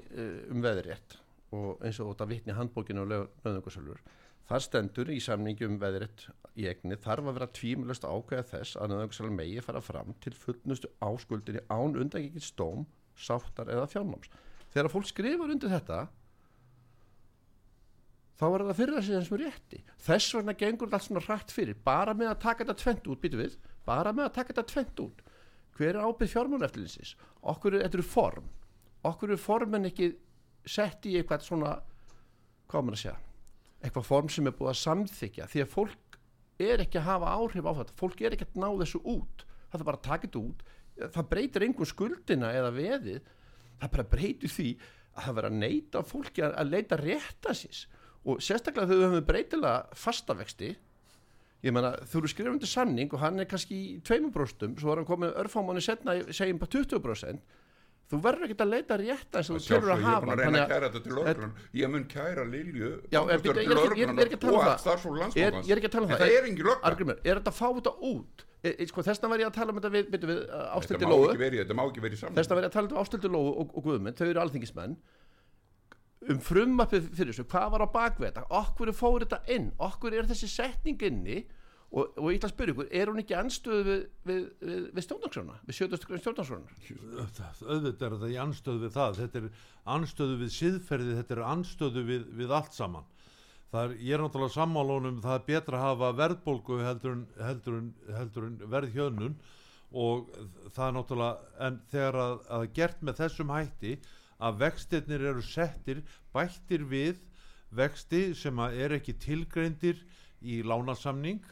[0.52, 1.18] um veðrétt.
[1.52, 4.00] Og eins og þetta vitni handbókinu og nöðungusölur
[4.48, 6.26] þar stendur í samningi um veðrétt
[6.58, 10.90] í egni þarf að vera tvímulust ákveða þess að nöðungusölur megi fara fram til fullnustu
[11.04, 14.32] áskuldinni án undagikið stóm, sáttar eða fjárnáms.
[14.72, 16.00] Þegar fólk skrifar undir þetta
[18.42, 19.82] þá er það þessi eins og rétti.
[20.02, 21.78] Þess vegna gengur þetta allt svona rætt fyrir.
[21.86, 23.58] Bara með að taka þetta tvent út, býtu við.
[23.86, 25.22] Bara með að taka þetta tvent út.
[25.78, 27.14] Hver er ábyrð fjármáleftilinsis
[27.52, 28.48] okkur er þetta form.
[29.06, 30.12] Okkur er formin ekki
[30.66, 31.76] sett í eitthvað svona
[32.70, 33.20] hvað maður að segja
[33.82, 36.18] eitthvað form sem er búið að samþykja því að fólk
[36.62, 37.96] er ekki að hafa áhrif á þetta.
[37.98, 39.46] Fólk er ekki að ná þessu út.
[39.72, 40.66] Það er bara að taka þetta út.
[41.16, 43.30] Það breytir einhver skuldina eða veðið.
[43.80, 44.68] Það bara breytir því
[45.12, 47.82] að það vera að neyta fólki að, leita rétta sís
[48.24, 50.70] og sérstaklega þegar við höfum breytilega fastavexti
[51.62, 55.02] ég menna þú eru skrifandi samning og hann er kannski í tveimur bróstum svo er
[55.02, 57.42] hann komið örfámanni setna segjum bara 20%
[58.12, 60.40] þú verður ekki að leita rétt eins og þú tölur að ég er hafa að
[60.42, 63.72] reyna Þannig að kæra þetta til lögreglan ég mun kæra Lilju ég er ekki- ég
[63.72, 64.78] er- ég er að tala um það.
[64.84, 66.48] starfsfólk er, ég er ekki að um það það er
[67.24, 69.80] er þetta að fá þetta út e, e, sko, þessna var ég að tala um
[69.80, 70.10] þetta við,
[70.42, 71.06] uh, þetta ástildi
[71.62, 71.74] þetta
[72.20, 74.96] saman þessna var ég að tala um ástildi lóu og, guðmund þau eru alþingismenn
[76.30, 78.44] um frumappið fyrir þessu, hvað var á bakvið þetta?
[78.60, 81.42] Okkur fór þetta inn, okkur er þessi setning inni?
[81.92, 85.04] Og, og ég ætla að spyrja ykkur, er hún ekki anstöðu við, við, við, við
[85.04, 86.06] stjórnarskrona, við 70.
[86.08, 86.76] grunn stjórnarskrona
[87.68, 89.18] auðvitað er þetta í anstöðu við það.
[89.18, 93.10] Þetta er anstöðu við siðferði þetta er anstöðu við, allt saman.
[93.72, 97.92] Er, ég er náttúrulega sammálunum það er betra að hafa verðbólgu heldur en, heldur en,
[98.16, 99.36] heldur en verðhjönnun
[99.92, 100.32] og
[100.72, 103.94] það er náttúrulega en þegar að, að gert með þessum hætti
[104.42, 106.02] að vextirnir eru settir
[106.34, 107.20] bættir við
[107.72, 110.00] vexti sem er ekki tilgreindir
[110.42, 111.42] í lánasamning.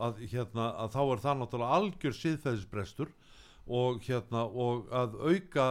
[0.00, 3.10] Að, hérna, að þá er það náttúrulega algjör siðferðisbrestur
[3.66, 5.66] og, hérna, og að auka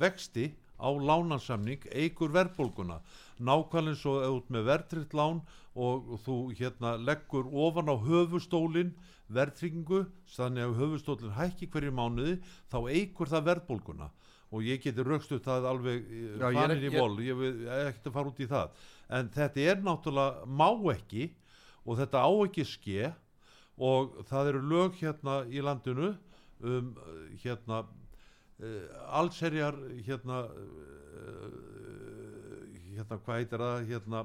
[0.00, 0.46] vexti
[0.80, 3.02] á lánasamning eigur verðbólguna.
[3.44, 5.42] Nákvæmlega svo út með verðtritt lán
[5.74, 8.94] og þú hérna leggur ofan á höfustólin
[9.34, 10.04] verðtryggingu
[10.36, 12.38] þannig að höfustólin hækki hverju mánuði
[12.72, 14.10] þá eigur það verðbólguna
[14.54, 16.04] og ég geti raukst upp það alveg
[16.38, 17.16] Já, ég er farin í vol.
[17.24, 18.84] Ég vil ekkert að fara út í það.
[19.18, 21.26] En þetta er náttúrulega má ekki
[21.84, 23.10] og þetta á ekki ske
[23.74, 26.12] og það eru lög hérna í landinu
[26.64, 28.84] um uh, hérna uh,
[29.18, 31.54] allserjar hérna uh,
[32.94, 34.22] hérna hvað heitir það hérna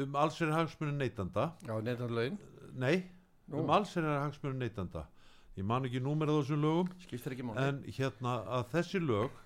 [0.00, 1.50] um allserjar hagsmunni neytanda.
[1.66, 2.36] Já, neitt laun,
[2.78, 3.02] nei,
[3.50, 3.64] Nú.
[3.64, 5.08] um allserjar hagsmunni neytanda
[5.58, 9.38] ég man ekki númerið á þessum lögum en hérna að þessi lög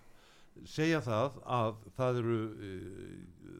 [0.68, 2.38] segja það að það eru
[2.68, 3.58] uh,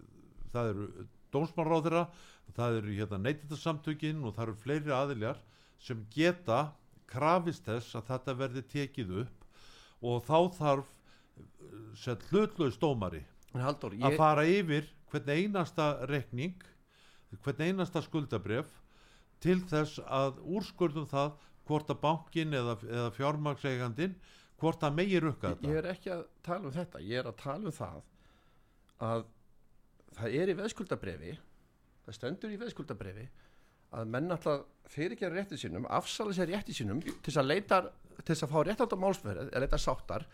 [0.53, 0.89] það eru
[1.35, 2.05] dómsmáráðira
[2.55, 5.41] það eru hérna neytindasamtökin og það eru fleiri aðiljar
[5.83, 6.61] sem geta
[7.11, 9.49] krafist þess að þetta verði tekið upp
[10.05, 15.91] og þá þarf uh, sett hlutlaus dómari En Halldór, að ég, fara yfir hvern einasta
[16.11, 16.63] rekning
[17.43, 18.71] hvern einasta skuldabref
[19.43, 21.35] til þess að úrskurðum það
[21.69, 24.19] hvort að bankin eða, eða fjármagsegandin
[24.61, 27.41] hvort að megi rukka ég þetta er ekki að tala um þetta ég er að
[27.43, 28.03] tala um það
[29.09, 29.27] að
[30.15, 31.35] það er í veðskuldabrefi
[32.05, 33.27] það stendur í veðskuldabrefi
[33.95, 37.79] að menn alltaf fyrirgerða rétti sínum afsala sér rétti sínum til þess að leita
[38.23, 40.27] til þess að fá rétt átt á málsverð eða leita sáttar.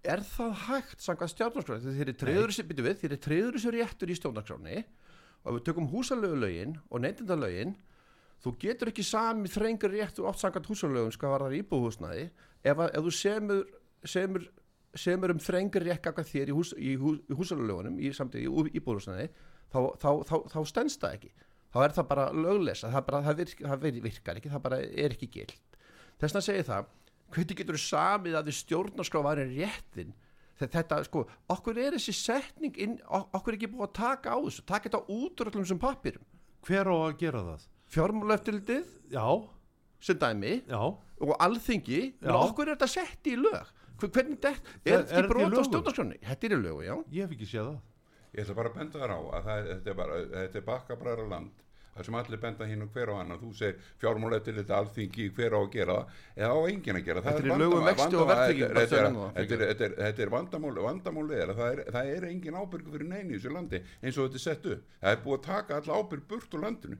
[0.00, 4.82] Er það hægt samkvæmt stjórnarskráni þeir eru treður sér réttur í stjórnarskráni
[5.44, 7.74] og við tökum húsalögulögin og neytindalögin
[8.44, 12.24] þú getur ekki sami þrengur réttur oft samkvæmt húsalögum sko var það íbúðhúsnaði
[12.64, 13.64] ef, að- ef þú semur,
[14.04, 14.46] semur,
[14.96, 18.72] semur um þrengur rétt gagvað þér í, hús, í, hú, í húsalögunum í samtíð í
[18.80, 19.28] íbúðhúsnaði
[19.70, 21.32] þá, þá, þá, þá stendst það ekki.
[21.70, 24.78] Þá er það bara löglesa það, bara, það, virk, það vir- virkar ekki, það bara
[24.82, 25.52] er ekki gild
[26.18, 26.88] þess vegna segi það
[27.30, 30.08] hvernig getur þú samið að því stjórnarskrá væri réttin?
[30.60, 31.22] Þetta, sko,
[31.54, 34.90] okkur er þessi setning inn, ok- okkur er ekki búið að taka á þessu taka
[34.90, 36.26] þetta út úr öllum sem pappirum
[36.66, 37.62] hver á að gera það?
[37.90, 39.26] Fjármáleftilitið Já,
[40.00, 40.80] sem dæmi já.
[41.20, 42.28] og alþingi, Já.
[42.28, 43.66] en okkur er þetta sett í lög.
[44.00, 44.54] Hver- hvernig þetta,
[44.86, 45.64] Er- þetta í ekki brot á lögum?
[45.68, 46.18] stjórnarskránni?
[46.24, 46.94] Þetta er í lögu, já.
[47.12, 47.80] Ég hef ekki séð það.
[48.34, 51.28] Ég ætla bara að benda þar á að það, þetta er bara, þetta er bakkabræðra
[51.28, 51.50] land
[51.90, 53.38] það sem allir benda hinn og hver á annan.
[53.42, 55.96] Þú segir fjármálættil þetta alþingi hver á að gera
[56.38, 57.34] eða á enginn að gera það?
[57.34, 60.12] Þetta er lögum vexti og bara þetta er- það, þetta er- er- er
[61.42, 64.30] er að það er, það er engin ábyrgu fyrir neini í þessu landi eins og
[64.30, 64.82] þetta er sett upp.
[65.02, 66.98] Það er búið að taka alla ábyrg burt úr landinu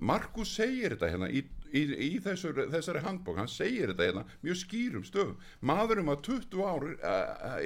[0.00, 1.42] Markus segir þetta hérna í,
[1.76, 3.36] í, í þessur, þessari handbók.
[3.40, 5.36] Hann segir þetta hérna mjög skýrum stöfum.
[5.60, 6.94] Maðurum að 20 ári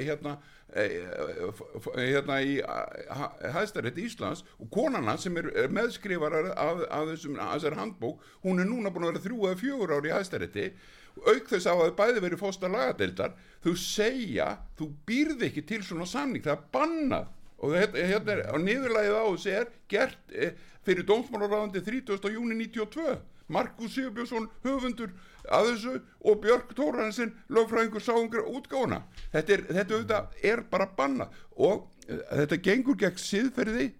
[0.01, 0.35] hérna
[0.75, 1.63] uh,
[1.95, 2.59] hérna í
[3.55, 8.91] hæðstæriðt Íslands og konana sem er, meðskrifarar af, af þessum, þessari handbók hún er núna
[8.91, 10.69] búin að vera þrjú eða fjögur ári í hæðstæriðti
[11.15, 13.35] auk þess að það bæði verið fósta lagadeildar.
[13.63, 17.33] Þú segja, þú býrði ekki til svona samning, það er bannað
[17.65, 20.53] og þetta hérna er, og niðurlægið á þessi er gert eh,
[20.85, 22.29] fyrir dómsmálaráðandi 30.
[22.35, 23.17] júni 92
[23.55, 25.13] Markus Sigurbjörnsson höfundur
[25.53, 30.21] að þessu og Björk Tóransson lögfræðingur sáungur útgáfuna þetta er, þetta
[30.53, 33.91] er bara banna og eh, þetta gengur gegn siðferði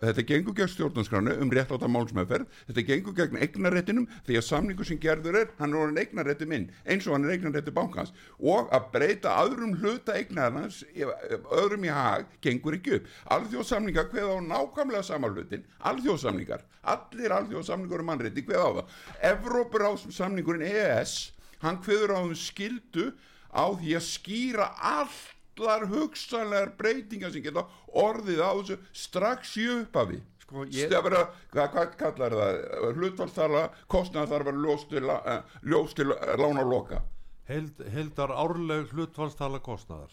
[0.00, 2.48] þetta gengur gegn stjórnarskránu um réttláta málsmeðferð.
[2.70, 6.68] Þetta gengur gegn eignaréttinum því að samningu sem gerður er, hann er orðin eignarétti minn
[6.86, 8.14] eins og hann er eignarétti bankans.
[8.40, 13.10] Og að breyta öðrum hluta eignarans öðrum í hag, gengur ekki upp.
[13.36, 18.94] Alþjóðsamningar hveð á nákvæmlega sama hlutin, alþjóðsamningar allir alþjóðsamningur um mannrétti hveð á það.
[19.32, 21.32] Evrópur á samningurinn EES
[21.64, 23.10] hann hveður á um skildu
[23.52, 27.66] á því að skýra allt allar hugsanlegar breytingar sem geta
[28.00, 30.20] orðið á þessu strax í upphafi.
[30.42, 32.60] Sko, ég- Stefra, hvað, hvað kallar það?
[32.96, 37.02] Hlutfallstala, kostnað þarf að ljós til, uh, ljós til lána og loka
[37.50, 40.10] held, heldar árleg hlutfallstala kostnaðar.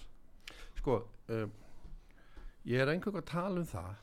[0.78, 1.52] Sko um,
[2.66, 3.96] ég er einhverjum að tala um það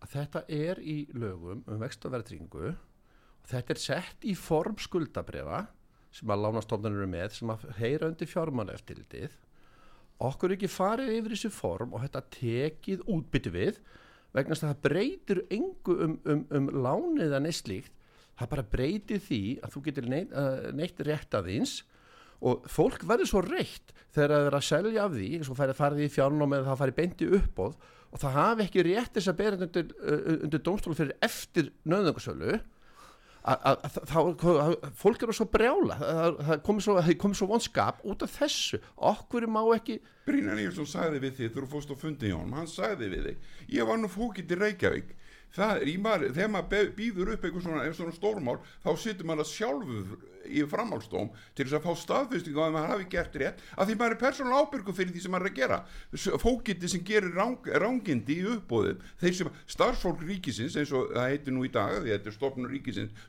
[0.00, 4.78] að þetta er í lögum um vext og verðringu og þetta er sett í form
[4.80, 5.66] skuldabrefa
[6.10, 9.36] sem að lánastofnunum eru með sem að heyra undir fjármála eftirlitið
[10.20, 13.78] okkur ekki farið yfir þessu form og þetta tekið útbyttu við
[14.36, 17.94] vegna að það breytir engu um, um, um lánið eða neitt slíkt.
[18.38, 21.78] Það bara breytir því að þú getur neitt, uh, neitt rétt að þins
[22.40, 25.80] og fólk verður svo reitt þegar það er að selja af því eins og færið
[25.80, 27.74] farið í fjárnum eða það farið beinti uppbóð
[28.10, 32.60] og það hafi ekki rétt þess að bera undir, uh, undir dómstól fyrir eftir nöðungarsölu
[33.44, 38.80] að- fólk eru svo brjála það komið svo, það komið svo vonskap út af þessu.
[38.98, 42.66] Okkur má ekki Brynjar Nýjarsson sagði við þegar þú fórst á fundi hjá honum, hann
[42.70, 43.36] sagði við þig
[43.78, 45.14] ég var nú fókitt í Reykjavík
[45.56, 49.46] það er í maður, þegar maður býður upp eitthvað svona, svona stórmál, þá situr maður
[49.46, 53.64] að sjálfur í framhálstóm til þess að fá staðfestingu á að maður hafi gert rétt
[53.76, 55.78] að því maður er persónulega ábyrgu fyrir því sem maður er að gera.
[56.42, 61.56] Fókitti sem gerir rang, rangindi í uppbóðum, þeir sem starfsfólk ríkisins, eins og það heitir
[61.56, 63.28] nú í dag því þetta er stofnur ríkisins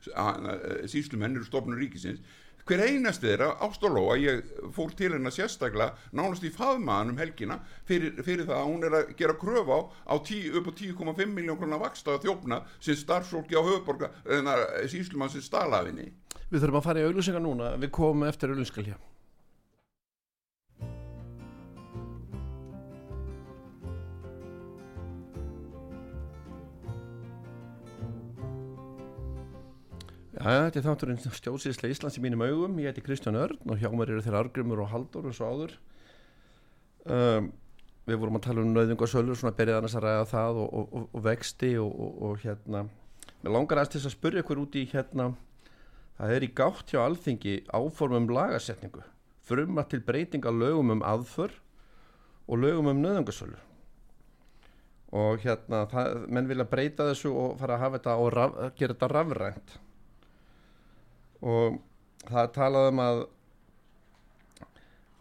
[0.92, 2.24] síslumenn eru stofnur ríkisins
[2.70, 7.60] hver einasti þeirra ástóló að ég fór til hennar sérstaklega nánast í faðmaðan um helgina
[7.90, 9.80] fyrir, fyrir það að hún er að gera kröf á,
[10.12, 14.12] á tí, upp á 10,5 miljón krona vaksta þjófna sem starfsfólki á höfuborga
[14.92, 16.12] síslumann sem stalafinni
[16.52, 17.74] við þurfum að fara í auglýsingar núna.
[17.80, 19.00] Við komum eftir auglýsingar hér
[30.42, 34.16] þetta er þátturinn stjórnsýðslega Íslands í mínum augum, ég heiti Kristján Örn og hjá mér
[34.16, 35.76] eru þeirra Argrimur og Haldur og svo áður.
[37.06, 37.52] Um,
[38.10, 41.04] Við vorum að tala um nöðungarsölur, svona berið annars að ræða það og, og, og,
[41.14, 41.92] og vexti og,
[42.26, 42.82] og hérna.
[43.44, 45.28] Mér langar aðeins til að spurja ykkur út í hérna
[46.22, 49.02] Það er í gátt hjá alþingi áformum lagasetningu
[49.42, 51.56] frumma til breytinga lögum um aðför
[52.46, 53.58] og lögum um nöðungarsölu
[55.18, 58.94] og hérna það, menn vilja breyta þessu og fara að hafa þetta og raf, gera
[58.94, 59.74] þetta rafrænt
[61.42, 61.78] og
[62.28, 63.24] það er talað um að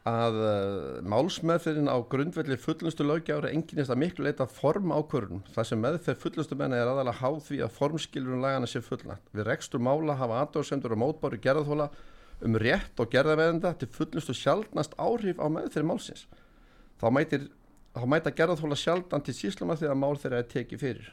[0.09, 5.83] að uh, málsmeðferðin á grundvelli fullnustu lögjári enginnist að miklu leita form ákvörðun þar sem
[5.83, 9.28] meðferð fullnustu menna er aðalega háð því að formskilurinn lagana sé fullnægt.
[9.37, 11.90] Við rekstur mála hafa aðdórsendur og mótbári gerðarþóla
[12.40, 16.24] um rétt og gerðarveðenda til fullnustu sjálfnast áhrif á meðferð málsins.
[16.96, 17.48] Þá, mætir,
[17.92, 21.12] þá mæta gerðarþóla sjálfdan til sísluma þegar mál þeirra er tekið fyrir.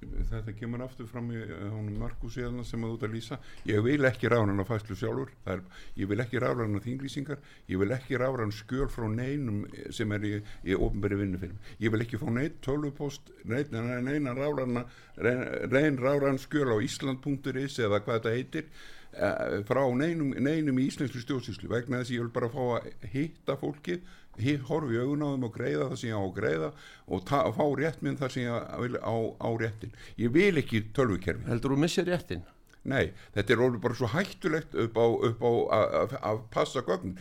[0.00, 3.40] Þetta kemur aftur fram í hún Markus Jæðna sem að út að lýsa.
[3.68, 5.64] Ég vil ekki ráðan á fæslu sjálfur er,
[6.00, 7.40] ég vil ekki ráðan á þinglýsingar.
[7.68, 10.34] Ég vil ekki ráðan skjöl frá neinum sem er í,
[10.64, 14.84] í ofnbæri vinnu fyrir ég vil ekki fá neitt tölvupost neina neina ráðan
[15.16, 18.66] reyn ráðan skjöl á Ísland.is eða hvað þetta heitir
[19.12, 21.70] eh, frá neinum, neinum í íslensku stjórnsýslu.
[21.72, 24.29] Vegna þess að ég vil bara fá að hitta fólkið hitt
[24.68, 26.70] horfi augun á þeim og greiða það sem ég á að greiða
[27.08, 29.92] og ta- fá rétt minn þar sem ég vil á, á réttin.
[30.18, 32.42] Ég vil ekki tölvukerfi Heldur þú missir réttin?
[32.82, 36.14] nei, þetta er orðið bara svo hættulegt upp á, upp á að-
[36.50, 37.18] passa gögn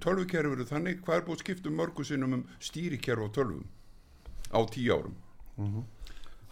[0.00, 3.64] tölvukerfi eru þannig hvað er búið að skipta um um stýrikerfi á tölvum
[4.48, 5.84] á tíu árum?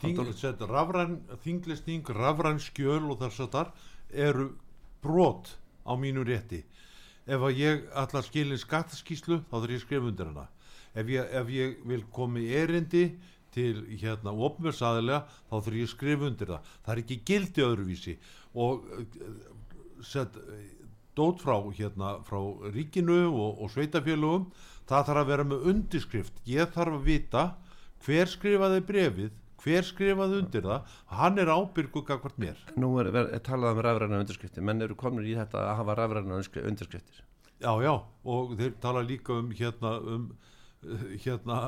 [0.02, 3.72] Þing, set, rafræn, þinglistning, rafræn skjöl og þess að þar
[4.12, 4.46] eru
[5.00, 5.54] brot
[5.86, 6.64] á mínu rétti
[7.26, 10.48] ef að ég ætla að skilja skattaskíslu þá þarf ég að skrifa undir hana.
[10.92, 13.04] Ef ég, ef ég vil komi erindi
[13.52, 16.70] til hérna opnverðsaðilega þá þarf ég að skrifa undir það.
[16.84, 18.16] Það er ekki gildi öðruvísi.
[18.52, 19.18] Og eh,
[20.06, 20.38] set,
[21.16, 22.40] dót frá hérna frá
[22.72, 24.48] ríkinu og, og sveitafélögum
[24.88, 26.42] það þarf að vera með undirskrift.
[26.48, 27.44] Ég þarf að vita
[28.02, 30.94] hver skrifaði brefið hver skrifaði undir það?
[31.18, 32.60] Hann er ábyrgu gagvart mér.
[32.76, 34.64] Nú er, er, talað um rafræna undirskriftir.
[34.66, 37.22] Menn eru komin í þetta að hafa rafræna undirskriftir.
[37.62, 37.92] Já já
[38.26, 40.32] og þeir tala líka um hérna um
[41.22, 41.58] hérna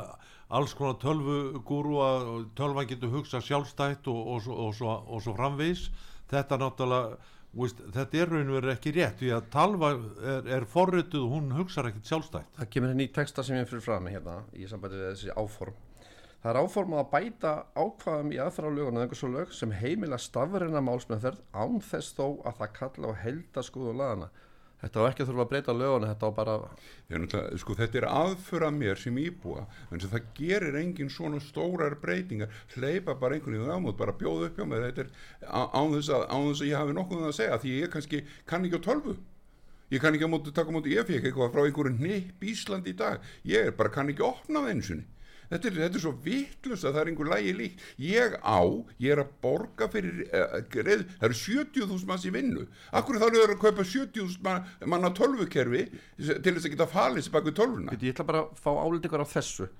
[0.50, 5.86] alls konar tölvugúru að tölvan getur hugsað sjálfstætt og, og, og, svo, og svo framvegis.
[6.30, 10.64] Þetta náttúrulega Veist, þetta er raun og verið ekki rétt því að talva er, er
[10.66, 12.48] forrituð og hún hugsar ekkert sjálfstætt.
[12.56, 15.76] Það kemur henni í texta sem ég fyrir fram hérna í sambandi við þessi áform.
[16.44, 21.38] Það er áformað að bæta ákvaðum í aðfrálög og einhversu lög sem heimila stafræna málsmeðferð
[21.56, 24.26] án þess þó að það kalla á heldaskuðu lagana.
[24.82, 26.56] Þetta á ekki að þurfa að breyta löguna, þetta á bara...
[27.08, 32.52] Þegar, sko, þetta er aðföra mér sem íbúa en það gerir engin svona stórar breytingar
[32.74, 35.16] hleypa bara einhvern veginn ámútt bara bjóða upp hjá mig þetta er
[35.48, 38.22] án þess að, án þess að ég hafi nokkuð um að segja því ég kannski
[38.44, 39.16] kann ekki á tölvu.
[39.96, 42.96] Ég kann ekki á móti taka móti ég fekk eitthvað frá einhverju nýpp Ísland í
[43.00, 43.24] dag.
[43.48, 45.13] Ég er bara kann ekki opna það einu sinni
[45.54, 47.86] þetta er, þetta er svo vittlust að það er einhver lægi líkt.
[48.04, 48.60] Ég á,
[49.06, 52.66] ég er að borga fyrir uh, greið, það eru 70.000 manns í vinnu.
[53.00, 55.86] Akkur þá eru að kaupa 70.000 man, manna tölvukerfi
[56.18, 57.96] til þess að geta falið sér bak við tölvuna?
[57.96, 59.70] Ég ætla bara að fá álítingar á þessu.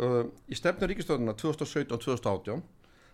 [0.00, 2.62] Uh, Í stefnu ríkistöðuna 2017-2018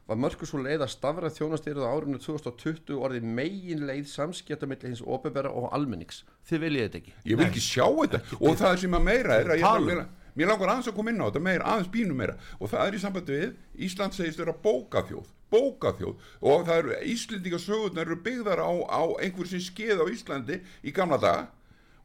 [0.07, 4.93] var mörgur svo leið að stafræð þjónastýrið á árinu 2020 orðið megin leið samskipta milli
[4.93, 6.21] hins opinbera og almennings.
[6.47, 7.15] Þið viljið þetta ekki?
[7.33, 8.21] Ég vil ekki sjá þetta.
[8.39, 9.89] Og það sem að meira er að ég, Tala um.
[9.91, 10.05] mér,
[10.37, 12.37] mér langar aðeins að koma inn á þetta meira, aðeins bínu meira.
[12.61, 16.17] Og það er í sambandi við Ísland segist vera bókaþjóð bókaþjóð.
[16.43, 20.95] Og það eru Íslendinga sögurnar eru byggðar á, á einhver sem skeið á Íslandi í
[20.95, 21.47] gamla daga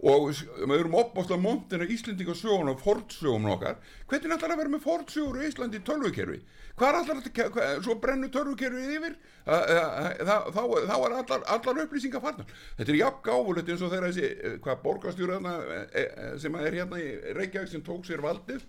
[0.02, 3.78] og við erum opbást að montina Íslendinga sögurnar og fortsögum okkar.
[4.10, 6.40] Hvernig ætlar að vera með fortsögur í Íslandi í tölvukerfi?
[6.80, 9.18] Hvað er allar hva, svo brennu tölvukerfið yfir?
[9.46, 12.56] Þá, er allar, allar upplýsingar farnar.
[12.80, 15.38] Þetta er jafn gáfulegt eins og þegar þessi eh, hvað borgarstjóra
[16.42, 18.66] sem er hérna í Reykjavík sem tók sér valdið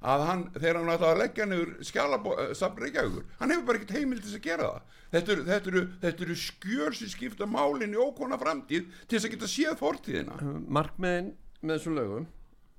[0.00, 4.22] að hann, þegar hann ætlaði að leggja niður skjálabsafn Reykjavíkur, hann hefur bara ekkert heimil
[4.22, 4.96] til að gera það.
[5.10, 9.26] Þetta eru, þetta eru, þetta eru skjör sem skipta málinn í ókona framtíð til þess
[9.26, 10.36] að geta séð fortíðina.
[10.70, 12.28] Markmiðin með þessum lögum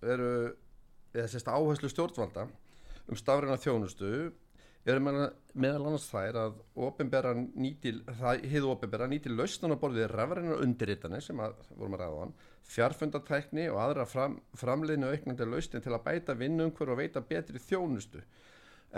[0.02, 0.30] eru
[1.12, 2.48] eða sérst áherslu stjórnvalda
[3.12, 4.32] um stafræna þjónustu
[4.88, 10.64] eru meðal annars þær að opinbera nýtil, það hefðu opinbera nýtil lausnan á borðið rafrænar
[10.64, 12.34] undirritanir sem að vorum að ræða á hann
[12.72, 18.24] fjarfundatækni og aðra fram, framleiðinu auknandi lausnin til að bæta vinnumhver og veita betri þjónustu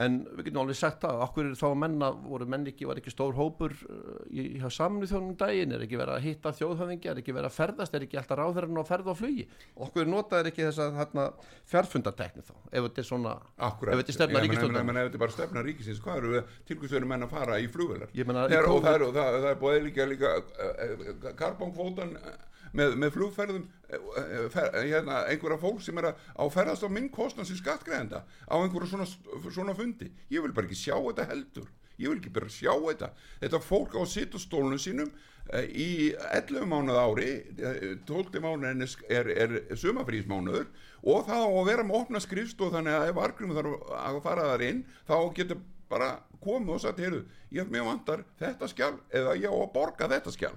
[0.01, 2.99] en við getum alveg sagt það okkur er þá að menna, voru menn ekki, var
[3.01, 5.75] ekki stór hópur uh, í, hjá saminu þjónum daginn?
[5.75, 7.97] Er ekki verið að hitta þjóðhöfingja, er ekki verið að ferðast?
[7.97, 9.45] Er ekki alltaf ráðherran á ferð og flugi?
[9.87, 11.27] Okkur notaður ekki þess að þarna,
[11.73, 13.35] fjárfundatekni þá, ef þetta er svona
[13.69, 13.93] Akkurat.
[13.93, 14.43] ef þetta er stefna
[14.87, 17.69] meina, ef þetta er bara stefna ríkisins, hvað eru við tilkvæmstöru menn að fara í
[17.73, 18.09] flugvelar?
[18.13, 18.81] Í og
[19.13, 22.17] það er, er búið líka, líka uh, karbónkvótan
[22.77, 27.11] með, með flugferðum uh, fer, hérna, einhverja fólk sem er að, á ferðast á minn
[27.13, 29.07] kostnað sem skattgreðenda á einhverju svona,
[29.49, 30.11] svona fundi.
[30.33, 31.69] Ég vil bara ekki sjá þetta heldur.
[32.01, 33.13] Ég vil ekki bara sjá þetta.
[33.43, 35.13] Þetta fólk á að sitja á stólunum sínum
[35.51, 40.69] í 11 mánuð ári eh, 12 mánuð er, er sumafrísmánuður
[41.03, 44.49] og það á að vera með opna skrifstof þannig að ef argrum þarf að fara
[44.53, 46.13] þar inn þá getur bara
[46.43, 50.33] komið og sagt heyrðu, ég mér vantar þetta skjál eða ég á að borga þetta
[50.33, 50.55] skjál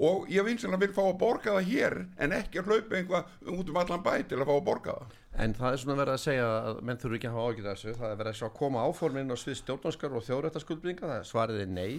[0.00, 3.72] og ég vinsanlega vil fá að borga það hér en ekki að hlaupa einhvað út
[3.72, 5.18] um allan bæ til að fá að borga það.
[5.44, 7.92] En það er svona verið að segja að menn þurfi ekki að hafa ágjörð þessu,
[7.98, 11.28] það er verið að sjá að koma áformin á svið stjórnarskar og þjóðrættaskuldbringa, það er
[11.28, 11.92] svarið er nei,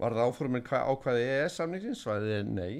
[0.00, 2.74] var það áformin ákvæði EES samningin, svarið er nei.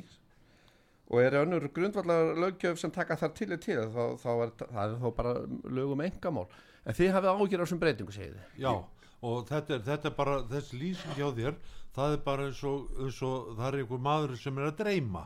[1.12, 4.98] Og er önnur grundvallar löggjöf sem taka þar til til, þá, þá er það er
[5.04, 5.34] þá bara
[5.68, 6.48] lögum engamál,
[6.84, 8.60] en þið hafið ágjörð á þessum breytingu, segið þið.
[8.64, 8.72] Já,
[9.20, 11.58] og þetta er, þetta er bara, þessi lýsing hjá þér,
[11.94, 15.24] það er bara eins og, eins og það er einhver maður sem er að dreyma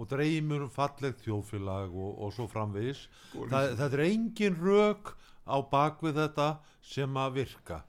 [0.00, 3.04] og dreymur um fallegt þjóðfélag og, og svo framvegis.
[3.36, 5.12] Það, þetta er engin rök
[5.44, 6.46] á bakvið þetta
[6.82, 7.82] sem að virka.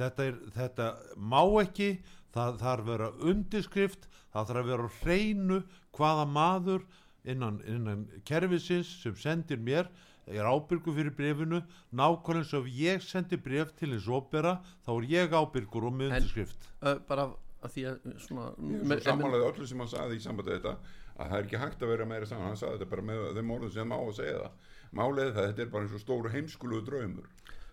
[0.00, 0.86] Þetta, er, þetta
[1.20, 1.90] má ekki,
[2.32, 5.58] það þarf að vera undirskrift, það þarf að vera hreinu
[5.98, 6.86] hvaða maður
[7.28, 9.90] innan, innan kerfisins sem sendir mér
[10.30, 11.60] er ábyrgur fyrir brefinu
[11.92, 14.56] nákvæmlega eins og ef ég sendi bref til hins opera
[14.86, 17.26] þá er ég ábyrgur og með En- undirskrift Uh, bara
[17.60, 18.48] að því að svona...
[18.90, 20.74] Ég sammálaði öllu sem hann saði í sambandi þetta
[21.20, 23.54] að það er ekki hægt að vera meira saman hann saði þetta bara með þeim
[23.56, 26.32] orðum sem á að segja það málið er það, þetta er bara eins og stóru
[26.34, 27.28] heimskuluðu draumur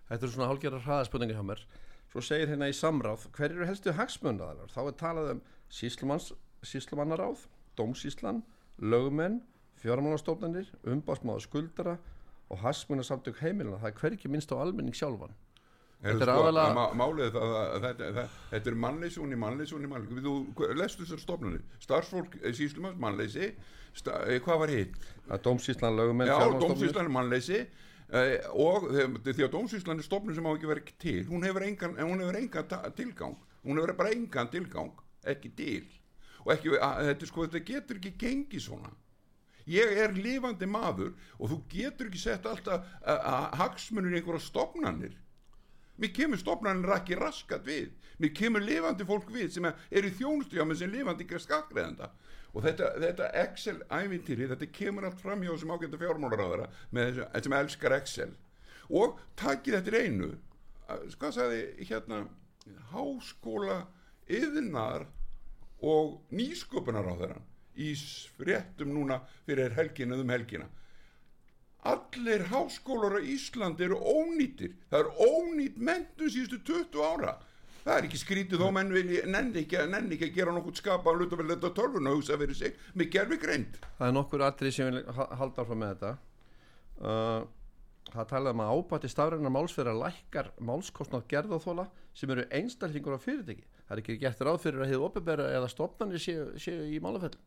[0.07, 1.61] Þetta eru svona hálfgerðar hraðaspurningar hjá mér.
[2.13, 4.69] Svo segir hérna í samráð, hver eru helstu hagsmunnaðarar?
[4.71, 5.41] Þá er talað um
[6.63, 7.41] síslumannaráð,
[7.75, 8.39] dómsíslan,
[8.79, 9.41] lögumenn,
[9.81, 11.97] fjármálastofnanir, umbásmáða skuldara
[12.47, 13.81] og hagsmunarsamtök heimilina.
[13.81, 15.35] Það er hverki minnst á almenning sjálfan.
[15.97, 17.85] Þetta er sko, aðalega- að má- Málið er það að
[18.51, 23.55] þetta, er mannleysunni, mannleysunni, mannleysunni Þú lestu þessar stofnunni Starfsfólk, eh, síslumans, mannleysi.
[23.93, 24.95] Sta, eh, Hvað var hitt?
[25.31, 27.67] Er dómsíslan, lögumenn, Já, dómsýslan er mannleysi.
[28.07, 28.83] Uh, og
[29.25, 32.37] því að dómsýslan er stofnun sem á ekki verið til hún hefur engan, hún hefur
[32.39, 33.35] engan ta- tilgang.
[33.65, 34.91] Hún hefur bara engan tilgang
[35.25, 35.83] ekki til.
[36.45, 38.91] Og ekki, að, þetta, sko, þetta getur ekki gengið svona.
[39.67, 44.39] Ég er lifandi maður og þú getur ekki sett alltaf að- að hagsmunir í einhverja
[44.45, 45.11] stofnanir
[45.97, 47.91] mér kemur stofnanir ekki raskat við.
[48.19, 52.09] Mér kemur lifandi fólk við sem er í þjónustu á mig sem lifandi ekki skakreðenda
[52.53, 57.55] og þetta, þetta Excel-ævintýri þetta kemur allt fram hjá þessum ágænda fjármálaráðara með þessu, sem
[57.59, 58.31] elskar Excel.
[58.89, 60.29] Og takið þetta í einu
[60.87, 62.21] Að- hvað sagði hérna
[62.93, 63.81] háskóla
[64.31, 65.05] yðnar
[65.83, 67.43] og nýsköpunaráðarann
[67.77, 67.91] í
[68.39, 70.31] fréttum núna fyrir helgina um
[71.83, 74.73] allir háskólar á Íslandi eru ónýtir.
[74.91, 77.35] Það er ónýt mentum síðustu 20 ára.
[77.87, 81.11] Það er ekki skrítið þó menn vilji nenni ekki, nenni ekki að gera nokkuð skapa
[81.13, 84.43] að luta vel þetta tölvun og hugsa fyrir sig með gerfi greint Það er nokkur
[84.43, 86.11] atrið sem vil ha- halda áfram með þetta.
[86.97, 87.45] Uh,
[88.11, 93.63] það talaði um að ábætti stafræna málsferðar lækkar málskostnað gerðaþóla sem eru einstaklingur á fyrirtæki.
[93.87, 97.39] Það er ekki gert ráð fyrir að hefðu opibera eða stopnarnir séu, séu í málafellum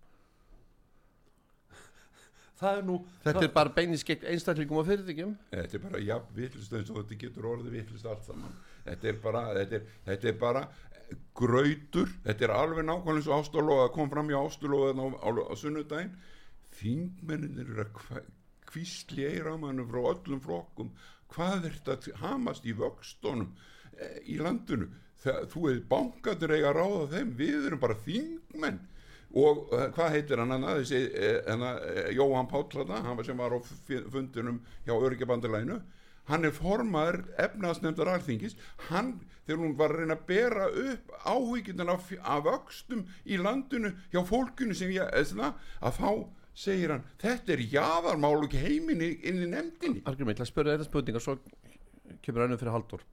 [2.68, 6.74] er nú þetta er bara beinins gegn einstaklingum á fyrirtækjum Þetta er bara jafn vitlust
[6.76, 8.58] eins og þetta getur orðið vitlust allt saman.
[8.84, 13.30] Þetta er bara, þetta er, þetta er bara eh, grautur, þetta er alveg nákvæmlega eins
[13.30, 16.12] og ástulóða kom fram í ástulóðan á, á, á sunnudaginn.
[16.80, 18.28] Þingmenninir eru að
[18.70, 20.92] kvísli eiramannu frá öllum flokkum.
[21.30, 23.50] Hvað er þetta að hamast í vöxtónum
[23.96, 24.90] e, í landinu?
[25.20, 28.80] Það, þú hefur bankaður eiga að ráða þeim, við erum bara þingmenn
[29.30, 33.38] og uh, hvað heitir hann hann þessi uh, uh, Jóhann Páll þarna, hann var sem
[33.38, 33.58] var á
[34.10, 35.80] fundinum hjá örgjabandilænu
[36.30, 38.56] hann er formaður efnaðsnefndar alþingis,
[38.88, 39.16] hann
[39.46, 44.20] þegar hún var að reyna að bera upp áhyggjundan af, af vöxtum í landinu hjá
[44.28, 46.10] fólkinu sem ég eðna, að þá
[46.60, 50.04] segir hann þetta er jaðarmál og ekki heiminni inn í nefndinni.
[50.04, 51.38] Argrimi, ég ætla að spyrja þetta spurningar svo
[52.24, 53.06] kemur önnum fyrir haldur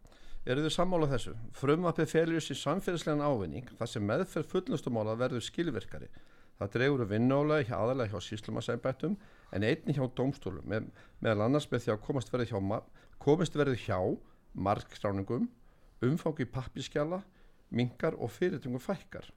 [0.47, 1.35] eru þið sammála þessu?
[1.59, 6.09] Frumvarpið felur sér samfélagslegan ávinning þar sem meðferð fullnustumála verður skilvirkari
[6.57, 9.17] það dregur vinnálega hjá aðalega hjá síslumasæmbættum
[9.53, 10.87] en einnig hjá dómstólum með,
[11.21, 12.79] meðal annars með því að komast verið hjá,
[13.21, 13.99] komist verið hjá
[14.57, 15.49] markstráningum
[16.07, 17.21] umfangi pappiskjala
[17.69, 19.29] mingar og fyrirtungum fækkar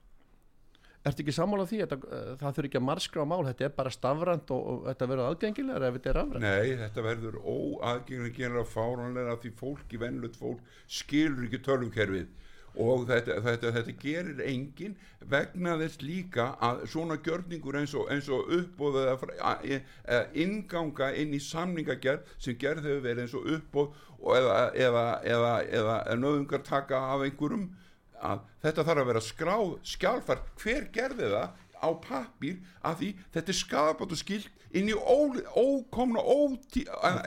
[1.01, 3.71] Ertu ekki sammála því þetta, uh, það þurfi ekki að marskra á mál, þetta er
[3.77, 6.45] bara stafrænt og, og þetta verður aðgengilegar ef þetta er rafrænt?
[6.45, 12.29] Nei, þetta verður óaðgengilega fáránlega því fólk í venlut fólk skilur ekki tölvukerfið
[12.85, 14.93] og þetta, þetta, þetta gerir engin
[15.33, 19.17] vegna þess líka að svona gjörningur eins og, og uppbóð eða
[19.49, 19.65] að-
[20.05, 23.89] eða inganga inn í samningagerð sem gerð hefur verið eins og uppbóð
[24.37, 27.67] eða, eða, eða, eða nöðungar taka af einhverjum
[28.21, 30.41] að þetta þarf að vera skráð skjálfar.
[30.61, 31.49] Hver gerði það?
[31.81, 33.57] Á pappír að því þetta er
[34.13, 34.93] og skilt inn í
[35.57, 36.21] ókomna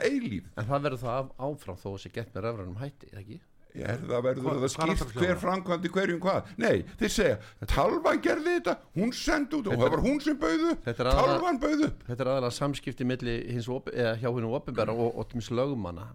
[0.07, 0.45] eilíf.
[0.55, 3.39] En það verður það af- áfram þó að sé gett með rafrænum hætti, eða ekki?
[3.75, 6.45] er það verður Hvað- það skipt hver framkvæmdi hverjum hvað.
[6.63, 7.37] Nei, þeir segja,
[7.67, 10.69] talvan gerði þetta hún sendi út og það var hún sem bauðu
[11.03, 15.27] er talvan bauðu Þetta er aðalega samskipti milli hins eða hjá hinn opinbera og, og
[15.27, 16.07] tmis lögumanna.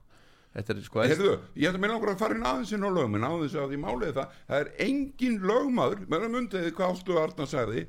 [0.50, 1.02] Þetta er sko...
[1.06, 1.32] Heyrðu,
[1.62, 3.80] ég ætla mér langar að fara inn aðeins inn á lögum en aðeins að því
[3.84, 7.84] málið er það það er engin lögmaður, með það mundiði hvað Ástu Arna sagði,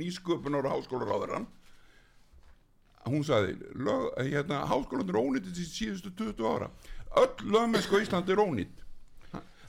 [0.00, 1.48] nýsköpunar og háskólaráðurann
[3.10, 6.70] hún sagði lög, hérna, háskólandur ónýttið til síðustu 20 ára.
[7.20, 8.80] Öll lögmennsku á Íslandi er ónýtt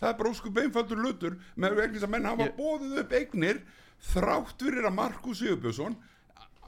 [0.02, 3.60] það er bara óskup einfaldur lutur með vegna að menn hafa Ég- bóðið upp eignir
[4.12, 5.98] þrátt fyrir að Markus Sigurbjörnsson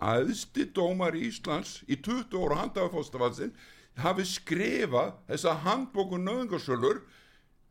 [0.03, 3.53] aðsti dómar í Íslands í 20 ára handafafóstafalsin
[4.01, 7.03] hafi skrifað þessa handbóku nöðungarsölur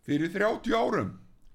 [0.06, 1.12] fyrir 30 árum.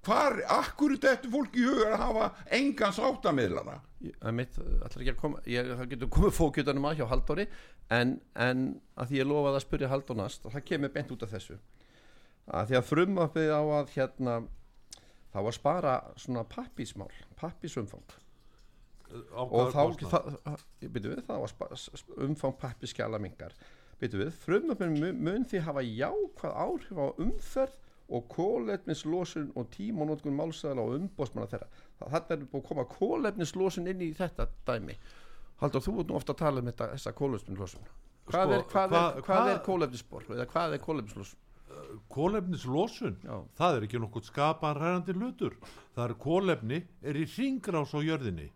[0.08, 3.78] Hvar, akkur er þetta fólk í huga að hafa engan sáttamiðlara
[4.22, 7.46] að mitt, allar ekki að koma ég, það getur komið fókjutanum að hjá Halldóri
[7.92, 8.60] en, en
[8.94, 11.58] að því ég lofaði að spyrja Halldór næst það kemur beint út af þessu.
[12.48, 14.36] Að því að frumvarpið á að hérna
[15.34, 17.10] þá að spara svona pappísmál
[17.42, 18.14] pappísumfang
[19.34, 19.82] á og þá
[20.14, 20.64] það,
[20.94, 23.52] byrju við, það var spa, s- umfang pappiskjala mingar
[24.00, 27.78] byrju við, frumöfnum mun, því hafa jákvæð áhrif á umferð
[28.08, 31.66] og kólefnislosun og tímanótkun málsæðala og umbósmanna þeirra.
[32.00, 34.94] Þannig er búið að koma kólefnislosun inn í þetta dæmi.
[35.60, 37.88] Haldur, þú ert nú ofta að tala um þetta, þessa kólefnislosun
[38.28, 41.44] hvað, Sko, hvað, hvað- hvað er kólefnisspor eða hvað er kólefnislosun
[42.12, 43.36] kólefnislosun Já.
[43.58, 45.56] það er ekki nokkuð skapan ræðandi hlutur.
[45.96, 48.48] Það er kólefni er í ringrás á jörðinni.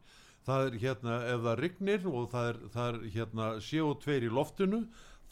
[0.46, 4.80] Það er hérna ef það rignir og það er, það er hérna CO2 í loftinu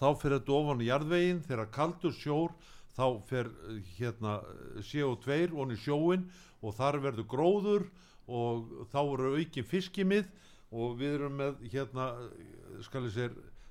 [0.01, 2.55] þá fer þetta ofan í jarðvegin þegar kaldur sjór
[2.97, 4.39] þá fer eh, hérna
[4.91, 6.27] CO2 onni sjóin
[6.61, 7.89] og þar verður gróður
[8.31, 10.29] og þá eru aukin fiskimið
[10.71, 13.31] og við erum með hérna eh, segja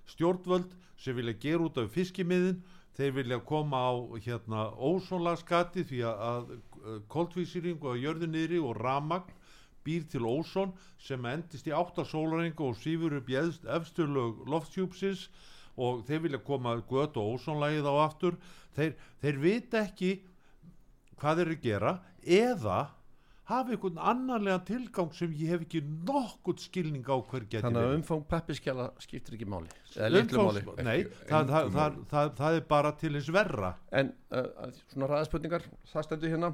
[0.10, 2.62] stjórnvöld sem vilja gera út af fiskimiðin.
[2.98, 6.50] Þeir vilja koma á hérna ósónlaskati því að,
[6.90, 9.30] að koltvísýringu á jörðinniðri og ramagn
[9.86, 15.30] býr til ósón sem endist í áttasólaringu og sífur upp í eðst- efstu lög lofthjúpsins
[15.88, 18.38] og þeir vilja koma gött og ósónlægið á aftur.
[18.78, 20.14] Þeir, þeir vita ekki
[21.20, 21.94] hvað þeir eru að gera
[22.40, 22.80] eða
[23.50, 27.96] hafa einhvern annarlega tilgang sem ég hef ekki nokkurt skilning á hver geti þannig að
[27.98, 30.62] umfang pappiskjala skiptir ekki máli eða litlu máli.
[30.62, 31.00] Umfangs- Nei,
[31.32, 33.72] það, það, það, það, það er bara til hins verra.
[33.92, 36.52] En uh, svona ræðspurningar, það stendur hérna.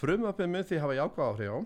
[0.00, 1.58] Frumöfnið mun því hafa jákvæð áhrif á.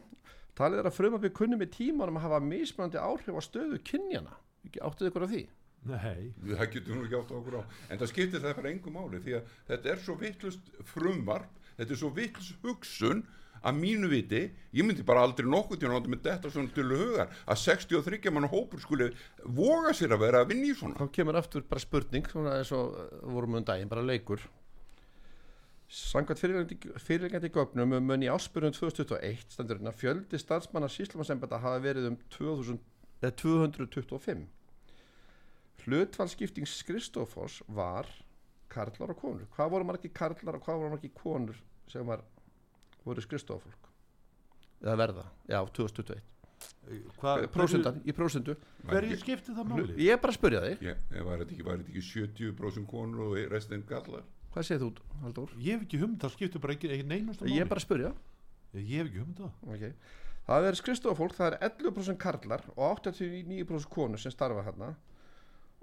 [0.61, 4.37] Talið er að frumöfnið kunni með tímanum að hafa mismunandi áhrif á stöðu kynjana
[4.81, 5.41] Áttuðu ykkur á því?
[5.85, 7.63] Nei, það getur nú ekki átt á okkur á.
[7.93, 11.93] En það skiptir það fyrir engum máli því að þetta er svo vittlust frumvarp þetta
[11.93, 13.25] er svo vittlust hugsun
[13.65, 14.41] að mínu viti,
[14.77, 18.33] ég myndi bara aldrei nokkuð til að láta mig detta svona til hugar að 63
[18.35, 19.07] mann hópur skuli
[19.57, 20.99] voga sér að vera að vinna í svona.
[21.01, 24.45] Þá kemur aftur bara spurning svona eins og vorum um daginn, bara leikur.
[25.89, 26.41] Samkvæmt
[27.05, 32.17] fyrirlegandi- gögnum um munn í áspyrjum 2021 stendur hérna fjöldi starfsmanna síslumarsembata hafa verið um
[32.37, 32.81] 2000,
[33.23, 34.45] eða 225
[35.85, 38.09] hlutfallskipting Kristófors var
[38.73, 39.49] karlar og konur.
[39.55, 41.59] Hvað voru margir karlar og hvað voru margir konur
[41.91, 42.25] sem var,
[43.05, 43.91] voru Kristófólk
[44.85, 46.31] eða verða, já 2021
[47.19, 48.55] Hvað, prósentan, í prósentu.
[48.89, 49.95] Hverju skipti það máli?
[50.01, 52.89] ég er bara að spyrja þig, Ég, ég var þetta ekki, var þetta ekki 70%
[52.89, 54.25] konur og restin gallar
[54.55, 54.91] hvað segir þú
[55.25, 55.55] Halldór?
[55.59, 57.57] Ég hef ekki hugmynd, það skiptir bara ekki, ekki neinasta máli.
[57.57, 58.13] Ég er bara að spyrja.
[58.75, 59.57] Ég hef ekki hugmynd það.
[59.75, 59.95] Okay.
[60.47, 64.93] það er skristofafólk, það er 11% karlar og 89% konur sem starfa hérna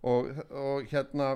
[0.02, 1.36] og, og hérna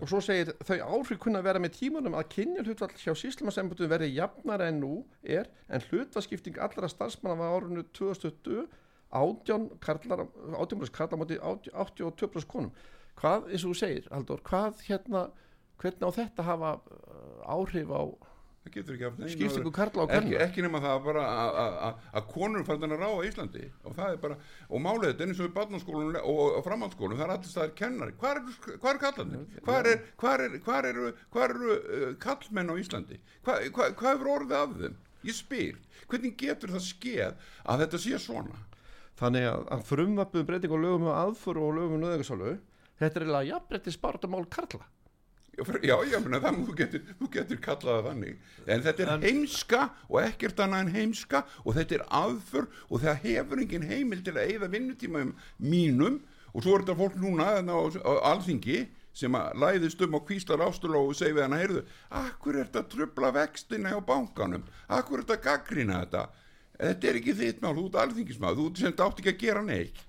[0.00, 4.12] og svo segir þau áhrif kunna vera með tímanum að kynja hlutfall hjá síslumasembutum verði
[4.14, 4.92] jafnara en nú
[5.22, 8.68] er en hlutfallskipting allra starfsmanna var árunnu 2020
[9.10, 12.70] átján karlar átján karlar móti 82% konum.
[13.16, 15.26] Hvað, eins og þú segir, Halldór, hvað hérna
[15.80, 18.02] hvernig á þetta hafa uh, áhrif á
[18.66, 20.44] það getur ekki haft neina- skiptingu karla og ekki, karla?
[20.46, 23.64] ekki nema það bara að- konur fann að ráða Íslandi.
[23.84, 24.36] Og það er bara,
[24.68, 27.74] og málið þetta er eins og í barnaskólunum og, og framhaldsskólunum, það er allir staðar
[27.80, 28.16] kennari.
[28.20, 28.44] Hvað er,
[30.44, 31.12] er, hvað eru,
[31.46, 33.20] eru uh, kallmenn á Íslandi?
[33.46, 34.96] Hvað, hvað, hvað hefur orðið af þeim?
[35.26, 38.66] Ég spyr, hvernig getur það skeð að þetta sé svona?
[39.16, 42.56] þannig að, að frumvapum breyting og lögum um aðfuru og lögum um nöðingasálu
[43.00, 44.84] þetta er eiginlega jafnrætti spartamál karla
[45.56, 48.40] Já, Já, menna, það, þú, getur, þú getur kallað það þannig.
[48.66, 49.80] En þetta er En- heimska
[50.10, 54.34] og ekkert annað en heimska og þetta er aðför og það hefur engin heimil til
[54.36, 56.20] að eigða vinnutíma um mínum.
[56.52, 58.86] Og svo er þetta fólk núna á, á alþingi
[59.16, 61.82] sem að læðist um á kvíslar ástuló og segi við hann, heyrðu,
[62.12, 64.64] akkur er þetta að trubla vextina á bankanum?
[64.92, 66.24] Akkur er þetta að gaggrina þetta?
[66.76, 70.02] Þetta er ekki þitt mál, þú ert alþingismað þú sem átt ekki að gera neitt.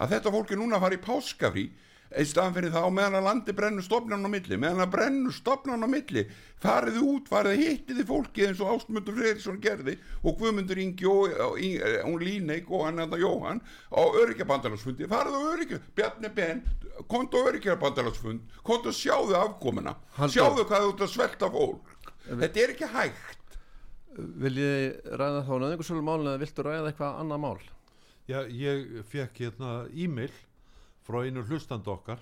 [0.00, 1.66] Að þetta fólk er núna að fara í páskafrí
[2.14, 5.34] í staðan fyrir það á meðan að landi brennur stopnan á milli, meðan að brennur
[5.34, 6.22] stopnan á milli
[6.62, 11.58] farið út, farið hittiði fólki eins og Ástmundur Freyrisson gerði og Guðmundur Ingi og, og,
[11.58, 16.62] og, og Líneik og hann þetta Jóhann á öryggjabandalagsfundi, farið á öryggja Bjarni Ben,
[17.10, 19.96] kontu á öryggjabandalagsfund kontu að sjáðu afkomuna.
[20.30, 21.94] Sjáðu hvað þú ert að svelta fólk.
[22.26, 23.56] Þetta er ekki hægt.
[24.16, 27.58] Viljið ræða þá nöðingasálu mál eða viltu ræða eitthvað annað mál?
[28.26, 30.32] Já, ég fekk hérna e-mail
[31.06, 32.18] frá einu hlustand okkar.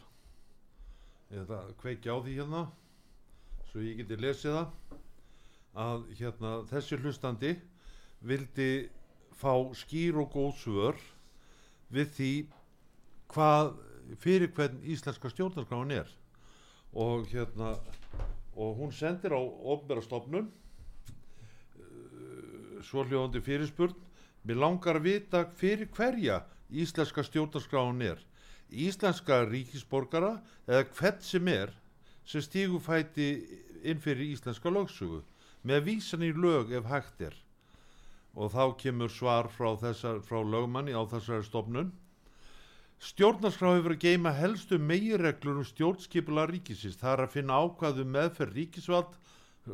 [1.32, 2.64] Eða kveikja á því hérna
[3.70, 4.98] svo ég geti lesið það
[5.84, 7.54] að hérna þessi hlustandi
[8.22, 8.68] vildi
[9.34, 11.00] fá skýr og góð svör
[11.94, 12.32] við því
[13.34, 13.72] hvað
[14.20, 16.10] fyrir hvern íslenska stjórnarskráin er.
[16.92, 17.72] Og hérna
[18.54, 20.52] og hún sendir á ofnbæra stofnun
[22.84, 23.96] svo hljóðandi fyrirspurn.
[24.44, 28.20] Mér langar að vita fyrir hverja íslenska stjórnarskráin er
[28.70, 31.74] íslenska ríkisborgara eða hvert sem er
[32.24, 33.28] sem stígu fæti
[33.84, 35.22] inn fyrir íslenska lögsugu
[35.64, 37.36] með vísan í lög ef hægt er
[38.34, 41.92] og þá kemur svar frá, þessar, frá lögmanni á þessari stofnun
[43.04, 46.96] Stjórnarskrá hefur að geima helstu megireglur um stjórnskipula ríkisins.
[46.96, 49.18] Það er að finna ákvæðu meðferð ríkisvald,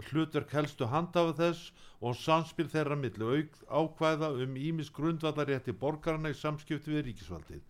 [0.08, 1.68] hlutverk helstu handhafa þess
[2.00, 7.62] og samspil þeirra milli auk ákvæða um ímis grundvallarétti borgarna í samskipti við ríkisvaldið.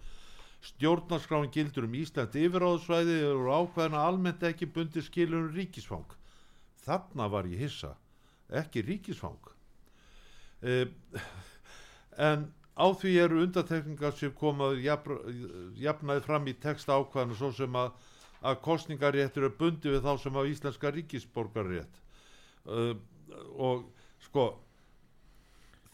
[0.61, 6.17] Stjórnarskráin gildur um Ísland yfiráðsvæði og ákvæðina almennt ekki bundi skilur um ríkisfang.
[6.85, 7.95] Þarna var ég hissa,
[8.53, 9.53] ekki ríkisfang.
[10.61, 10.85] Uh,
[12.21, 17.95] en á því eru undatekningar sem komað jafnaði fram í texta ákvæðinu svo sem að,
[18.45, 22.01] að kostningaréttur er bundi við þá sem á íslenska ríkisborgarrétt
[22.69, 22.93] uh,
[23.57, 23.89] og
[24.25, 24.47] sko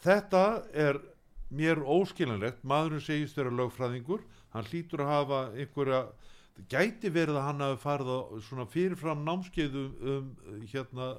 [0.03, 0.43] þetta
[0.75, 0.99] er
[1.49, 4.23] mér óskilanlegt maðurinn segist vera lögfræðingur
[4.53, 6.01] hann hlýtur að hafa einhverja
[6.71, 11.09] gæti verið að hann hafi farið á svona fyrirfram námskeiðu um, um hérna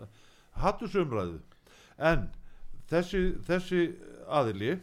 [0.59, 1.39] hattusumræðu
[2.11, 2.27] en
[2.91, 3.83] þessi, þessi
[4.27, 4.79] aðili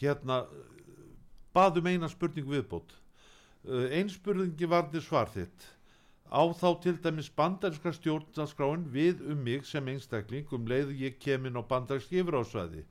[0.00, 0.42] hérna
[1.54, 2.94] baðum eina spurning viðbót.
[3.62, 5.68] Uh, ein spurningi varði svar þitt.
[6.32, 11.60] Á þá til dæmis bandarinska stjórnarskráin við um mig sem einstakling um leiðu ég kemin
[11.60, 12.86] á bandarinsk yfirásvæði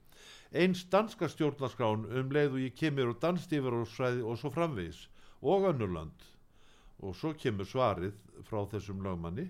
[0.52, 5.06] eins danska stjórnarskráin um leiðu ég kemur á dansk yfirásvæði og svo framvegis
[5.42, 6.28] og önnurland
[7.02, 8.14] og svo kemur svarið
[8.46, 9.48] frá þessum lögmanni.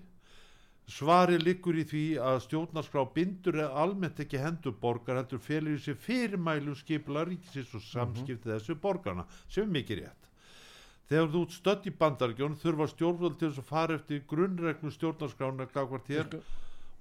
[0.88, 5.82] Svarið liggur í því að stjórnarskrá bindur er almennt ekki hendur borgar heldur felur í
[5.82, 10.30] sig fyrirmælum skipula ríkisins og samskipti þessu borgarna sem er mikið rétt.
[11.10, 16.10] Þegar þú stödd í bandargjón þurfa stjórnvöld til þess að fara eftir grunnreglu stjórnarskrána gagvart
[16.10, 16.36] hér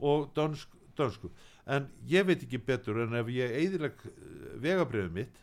[0.02, 0.68] og dönsk,
[0.98, 1.30] dönsku.
[1.68, 4.02] en ég veit ekki betur en ef ég eðileg
[4.64, 5.38] vegabriðið mitt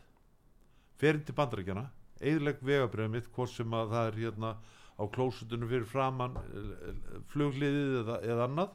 [0.99, 1.85] fer inn til bandarækjana
[2.19, 4.53] eðileg vegabriðið mitt hvort sem að það er hérna
[4.99, 6.35] á klósutunum fyrir framann
[7.31, 8.73] flugliðið eða, eða annað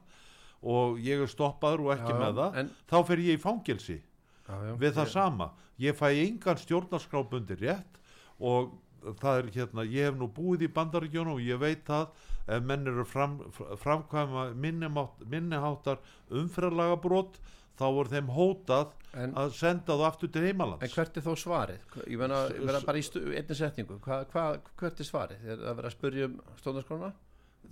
[0.65, 3.99] og ég er stoppaður og ekki Já, með það en- þá fer ég í fangelsi
[4.01, 5.51] já, já, við það ég- sama
[5.85, 8.01] ég fæ engan stjórnarskrábundi rétt
[8.41, 8.73] og
[9.21, 12.09] það er hérna ég hef nú búið í bandaríkjónu og ég veit það
[12.47, 13.39] ef menn eru fram,
[13.81, 16.01] framkvæma minniháttar
[16.31, 17.39] umfæralagabrót
[17.79, 21.35] þá voru þeim hótað En- að senda þú aftur til heimalands En hvert er þó
[21.39, 21.85] svarið?
[22.11, 23.05] Ég meina bara í
[23.39, 24.45] einni setningu, hva, hva,
[24.81, 25.45] hvert er svarið?
[25.47, 27.13] Er það verið að spyrja um stóðnarskrána?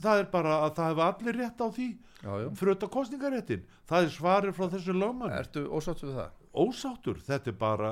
[0.02, 1.86] það er bara að það hefur allir rétt á því
[2.62, 6.30] þetta kostningaréttin það er svarið frá þessu lögmann Ertu ósáttu við það?
[6.52, 7.90] Ósáttur, þetta er bara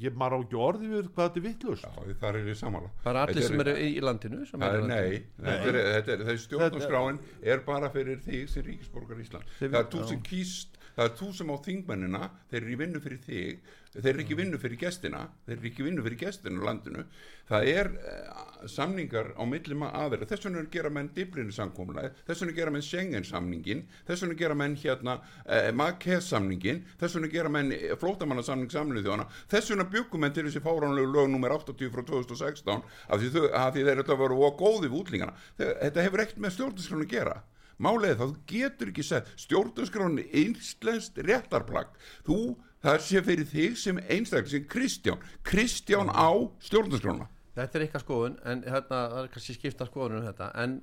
[0.00, 3.24] ég maður á ekki orði við hvað þetta er vittlust þar er ég samála Bara
[3.26, 4.40] allir sem eru í, í landinu?
[4.48, 5.18] Það er í nei,
[5.52, 10.06] er, er, þessi stjórnarskráin er bara fyrir þig sem ríkisborgar Ísland Þið- það er þú
[10.14, 14.10] sem kýst það er þú sem á þingmennina þeir eru í vinnu fyrir þig þeir
[14.10, 17.04] eru ekki í vinnu fyrir gestina þeir eru ekki í vinnu fyrir gestina á landinu.
[17.48, 22.44] Það er uh, samningar á millima aðeira, þess vegna er gera menn Dublinu samkomlega, þess
[22.44, 27.32] vegna gera menn Schengen samningin, þess vegna gera menn hérna uh, Marquez samningin þess vegna
[27.32, 27.72] gera menn
[28.02, 32.76] flótamannasamning samlinu þjóðana, þess vegna byggum menn til þessi fáránlegu lög nummer 80 frá 2016
[32.76, 36.58] af því, af því þeir eru að vera góði við útlingana, þetta hefur ekkert með
[36.58, 37.40] stjórnarskránu að gera
[37.80, 41.94] Málið það, þú getur ekki sett stjórnarskráni einslenskt réttarplagg.
[42.26, 42.38] Þú,
[42.84, 45.22] það sé fyrir þig sem einstaklega, sem Kristján.
[45.46, 46.28] Kristján á
[46.66, 47.30] stjórnarskrána.
[47.56, 50.76] Þetta er eitthvað skoðun, en hérna, það er kannski skipta skoðun um þetta, en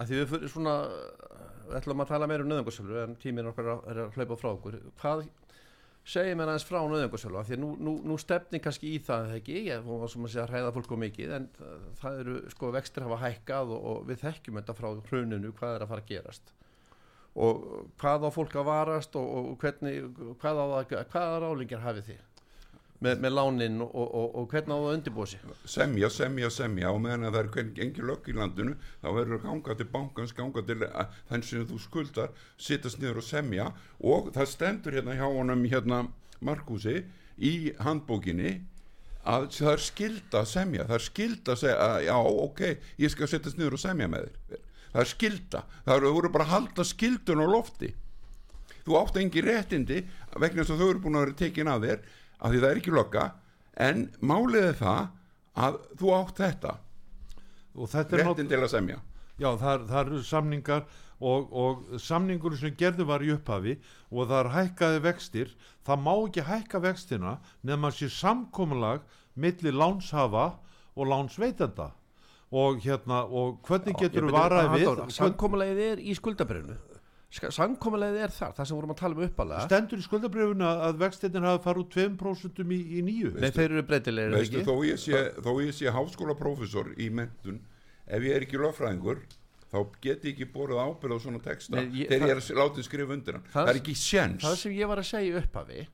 [0.00, 0.74] að því við fyrir svona,
[1.78, 5.22] ætlum að tala meira um nöðungarsölu, en tíminn okkar er að hlaupa frá okkur, hvað
[6.10, 9.58] segir mér aðeins frá nöðungarsölu, því að nú, nú, nú stefni kannski í það, ekki,
[9.68, 11.50] ég sem að segja að hræða fólk og mikið, en
[12.00, 15.84] það eru, sko, vextir hafa hækkað og, og við þekkjum þetta frá hruninu, hvað er
[15.84, 16.54] að fara að gerast.
[17.40, 17.60] Og
[18.02, 20.10] hvað á fólk að varast og, og hvernig,
[20.42, 22.26] hvað á það, hvaða rálingar hafið þið
[23.04, 25.44] með, með lánin og, og, og, hvernig á það að undirbúa sig?
[25.64, 26.92] Semja, semja, semja.
[26.92, 30.34] Og meðan að það er engin lögg í landinu þá verður að ganga til bankans,
[30.36, 33.70] ganga til að, þann sem þú skuldar, sittast niður og semja.
[34.00, 36.02] Og það stendur hérna hjá honum hérna
[36.44, 37.02] Markúsi
[37.40, 38.58] í handbókinni
[39.28, 42.62] að það er skilda að semja, það er skilda að segja að já, ok,
[43.04, 44.62] ég skal sittast niður og semja með þér.
[44.90, 47.90] Það er skilda, það voru bara að halda skildun á lofti.
[48.80, 50.00] Þú átt engi réttindi
[50.40, 52.00] vegna þess að þau eru búin að vera tekin af þér
[52.40, 53.26] af því það er ekki lögga
[53.80, 55.02] en málið er það
[55.60, 56.74] að þú átt þetta.
[57.76, 58.98] Og þetta er réttin til að semja.
[59.40, 60.82] Já, það, það eru samningar
[61.20, 63.76] og, og samningur sem gerðu var í upphafi
[64.10, 65.54] og það er hækkaði vextir
[65.86, 69.06] það má ekki hækka vextina nema sér samkomulag
[69.40, 70.52] milli lánshafa
[70.96, 71.92] og lánsveitenda.
[72.50, 76.80] Og hérna og hvernig getur þú varaði við Samkomulegið er í skuldabrifinu
[77.30, 81.44] Samkomulegið er þar, það sem vorum að tala um uppalega stendur í skuldabrifuna að vextinir
[81.46, 84.66] hafi farið úr 2% í, í nýju Nei, þeir eru breytilegir er Veistu, ekki?
[84.66, 87.60] þó, ég sé, þó ég sé háskólaprófessor í mentun
[88.10, 89.22] ef ég er ekki löffræðingur
[89.70, 91.76] þá get ég ekki borðið ábyrð á svona texta.
[91.78, 93.44] Nei, ég- þegar það- ég er að láta skrifa undir hann.
[93.46, 95.86] Það- það, er ekki sjens Það sem ég var að segja í upphafi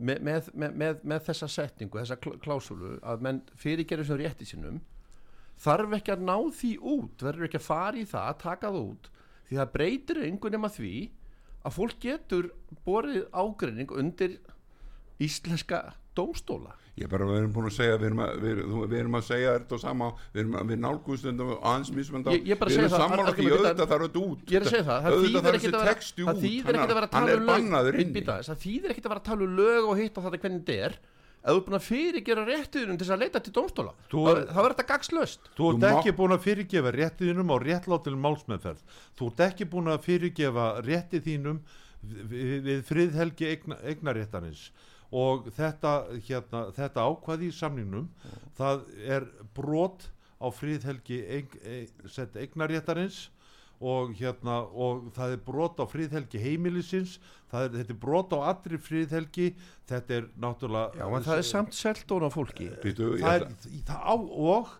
[0.00, 4.44] með, með, með, með, með þessa setningu, þessa kl- klásulu að menn fyrirgerðu sem rétti
[4.52, 4.80] sínum
[5.60, 8.84] þarf ekki að ná því út verður ekki að fara í það, að taka það
[8.84, 9.10] út
[9.50, 10.94] því það breytir einhvern nema því
[11.66, 12.50] að fólk getur
[12.86, 14.38] borið ágreining undir
[15.20, 16.76] íslenska dómstóla.
[16.98, 19.22] Ég bara, við erum búin að segja, við erum að, við, erum- við erum að
[19.24, 20.78] segja þetta og sama, við erum að, við
[22.34, 23.36] Ég- ég bara við erum að- að- að-
[23.70, 24.40] auðvitað þarf þetta út.
[24.50, 26.40] Er að auðvitað ekkit þessi að vera texti út, að
[27.06, 27.94] að hann tala er um bannaður
[28.34, 30.64] aðeins, það þýðir ekkit að vera að tala um lög og hitt og þetta hvernig
[30.66, 30.98] þetta er
[31.40, 34.52] ef þú er búin að fyrirgera réttiðunum til þess að leita til dómstóla Þú- þá
[34.52, 38.82] þá er þetta gagslöst Þú ert ekki búin að fyrirgefa rétti þínum á réttlátil málsmeðferð.
[39.16, 41.60] Þú ert ekki búin að fyrirgefa rétti þínum
[42.02, 44.70] við, við friðhelgi eigna, eignaréttarins
[45.12, 45.94] og þetta,
[46.28, 48.04] hérna, þetta ákvaði í samningnum
[48.56, 49.24] það er
[49.56, 50.06] brot
[50.40, 53.28] á friðhelgi eig, eig, sett eignaréttarins
[53.80, 57.14] og, hérna, og það er brot á friðhelgi heimilisins
[57.50, 59.46] það er, þetta er brot á allri friðhelgi
[59.88, 63.46] þetta er náttúrulega Já, en það er samt selt á fólki Býtu, það er,
[63.88, 64.74] það á, og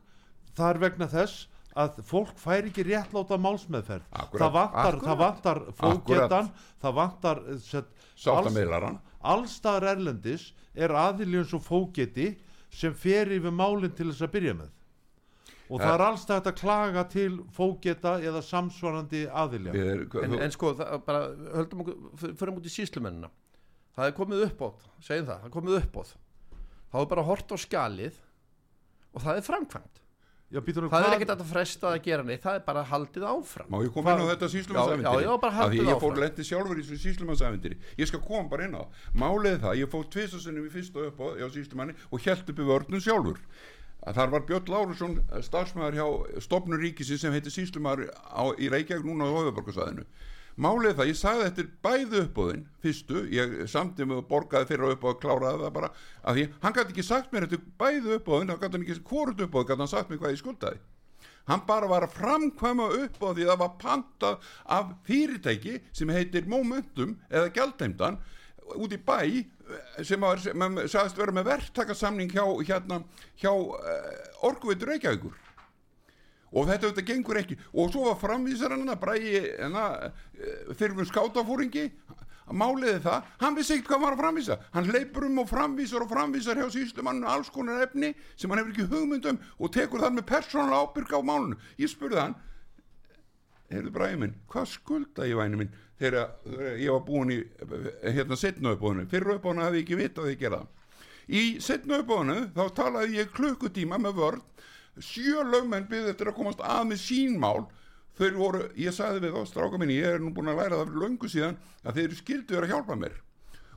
[0.58, 1.46] það er vegna þess
[1.80, 4.42] að fólk fær ekki réttláta málsmeðferð Akkúrat.
[4.42, 5.06] það vantar, Akkúrat.
[5.06, 6.50] það vantar fógetan
[6.82, 8.98] það vantar eh, set, Sáttamiðlaran.
[9.22, 12.32] allstaðar erlendis er aðiljum svo fógeti
[12.70, 14.74] sem fer yfir málinn til þess að byrja með
[15.70, 20.34] og það Það- er allstað hægt að klaga til fógeta eða samsvarandi aðilja er, en,
[20.42, 21.22] en sko, það, bara
[21.54, 23.30] höldum okkur fyrir mútið síslumennina
[23.96, 26.12] það er komið uppbót, segjum það það er komið uppbót
[26.90, 28.20] þá er bara hort á skjalið
[29.14, 30.00] og það er framkvæmt
[30.50, 33.68] Já, býtur það er ekkert að fresta að gera neitt það er bara haldið áfram
[33.70, 36.00] Má ég koma inn á þetta Já, já, já, bara haldið því ég áfram.
[36.02, 37.76] fór lendi sjálfur í þessu síslumannsæventýri.
[38.00, 38.82] Ég skal koma bara inn á.
[39.14, 42.58] Málið er það, ég fór tvisasunum í fyrsta upp á, á síslumanni og held upp
[42.58, 43.38] í vörnum sjálfur.
[44.00, 49.04] Að þar var Björn Lárusson starfsmæður hjá stopnur ríkisins sem heitir síslumæður á, í Reykjavík
[49.04, 50.06] núna á höfuborgarsæðinu.
[50.60, 54.94] Málið það, ég sagði þetta er bæði uppbóðin, fyrstu, ég samti mig og borgaði fyrir
[54.94, 55.92] upp og kláraði það bara,
[56.24, 59.44] að því hann gæti ekki sagt mér þetta bæði uppbóðin, þá gæti hann ekki, hvort
[59.46, 60.82] uppbóð gæti hann sagt mér hvað ég skuldaði
[61.50, 66.12] hann bara var að framkvæma upp á því að það var pantað af fyrirtæki sem
[66.14, 68.20] heitir Momentum eða Gjaldheimdan
[68.76, 69.44] út í bæ eh,
[70.06, 73.02] sem var, sagðist vera með verktakasamning hjá, hérna,
[73.40, 75.36] hjá uh, Orkuveitur Reykjavíkur.
[76.50, 77.56] Og þetta auðvitað gengur ekki.
[77.78, 79.42] Og svo var framvísar hann að bræði
[80.80, 81.84] þyrfum skátafóringi
[82.50, 84.56] máliði það, hann vissi ekkert hvað var að framvísa.
[84.74, 88.74] Hann leipur um og framvísar og framvísar hjá síslumannu alls konar efni sem hann hefur
[88.74, 92.36] ekki hugmyndum og tekur það með persónulega ábyrg á málunu ég spurði hann
[93.70, 97.38] heyrðu bræði minn, hvað skulda ég væni minn þegar ég var búin í
[98.02, 100.70] hérna setna uppbóðinu, fyrir uppbóðinu hefði ég ekki vitað að ég gera það.
[101.30, 104.46] Í setna uppbóðinu þá talaði ég klukkutíma með vörn.
[105.00, 107.68] Sjö lögmenn byggði eftir að komast að með sín mál.
[108.18, 110.88] Þau voru, ég sagði við þá stráka minni, ég er nú búin að læra það
[110.90, 113.14] fyrir löngu síðan að þeir eru skilduður að hjálpa mér.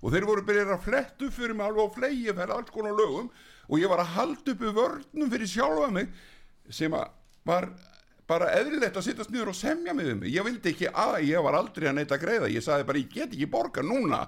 [0.03, 3.29] Og þeir voru byrjað að flettu fyrir mig alveg á flegi fyrir alls konar lögum.
[3.69, 6.09] Og ég var að halda uppi vörnum fyrir sjálfa mig
[6.71, 7.11] sem að
[7.47, 7.69] var
[8.29, 11.57] bara eðlilegt að sittast niður og semja með um ég vildi ekki að, ég var
[11.59, 12.51] aldrei að neyta að greiða.
[12.53, 14.21] Ég sagði bara, ég get ekki borga núna.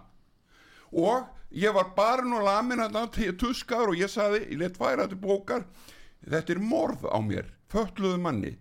[0.95, 1.25] Og
[1.55, 3.07] ég var bara nú lamin hérna
[3.39, 5.65] tuskar og ég sagði, ég let færa þetta bókar.
[6.25, 8.55] Þetta er morð á mér, fötluðu manni.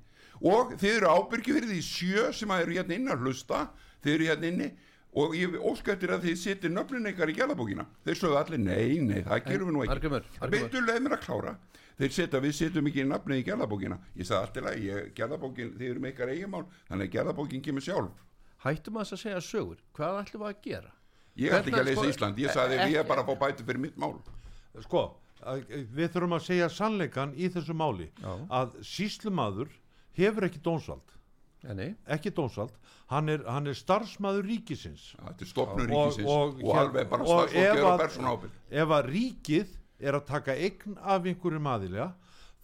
[0.44, 3.68] Og þið eru ábyrgi fyrir því sjö sem að eru hérna inn að hlusta.
[4.04, 4.70] Þið eru hérna inni
[5.14, 8.98] og ég óska eftir að þið sittir nöfnin ykkar í gælabókina þeir sögðu allir, nei,
[9.00, 10.10] nei, það gerum við nú ekki.
[10.54, 11.54] Byrju leið mér að klára.
[11.94, 15.90] Þeir setja, við setjum ekki nafnið í gælabókina ég sagði alltaf að ég, gælabókin þið
[15.92, 18.24] eru með ykkar eiginmál, þannig að gælabókin kemur sjálf.
[18.64, 19.78] Hættum að þess að segja sögur.
[19.94, 20.90] Hvað ætlum við að gera?
[21.36, 23.38] Ég ætti ekki að leysa sko, Ísland, ég sagði ekki- ég er bara að fá
[23.44, 24.14] bæti fyrir mitt mál.
[24.82, 25.02] Sko,
[25.94, 28.10] við þurfum að segja sannleikan í þessu máli.
[28.22, 28.34] Já.
[28.50, 29.68] að síslumadur
[30.18, 31.14] hefur ekki dónsvald
[31.72, 32.74] Nei, ekki dónsvald,
[33.08, 35.14] hann er, hann er starfsmaður ríkisins.
[35.16, 38.02] Þetta er stopnur Og- ríkisins og- og, alveg bara og starfsfólk ef er á að-
[38.04, 38.50] persónu ábyrg
[38.82, 39.68] ef að ríkið
[40.00, 42.12] er að taka eign af einhverjum aðilja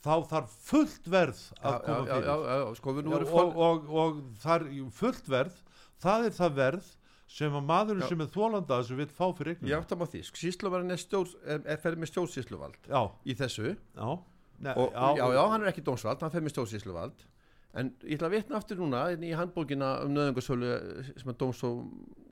[0.05, 2.24] þá þarf fullt verð að já, koma já, fyrir.
[2.24, 5.57] já, já, sko og, og, og þar fullt verð
[6.01, 6.96] það er það verð
[7.30, 10.22] sem að maðurinn sem er þólanda þessu vil fá fyrir ég eignum áttam á því,
[10.26, 11.03] sko, síslumarinn er,
[11.46, 12.88] er, er ferð með stjórnsísluvald
[13.24, 13.76] í þessu.
[13.96, 14.09] Já,
[14.61, 17.22] Nei, og, já, já, hann er ekki dómsvald, hann fer með stjórnsísluvald
[17.78, 20.70] en ég ætla að vitna aftur núna í handbókina um nöðungarsölu
[21.06, 21.84] sem að dóms og,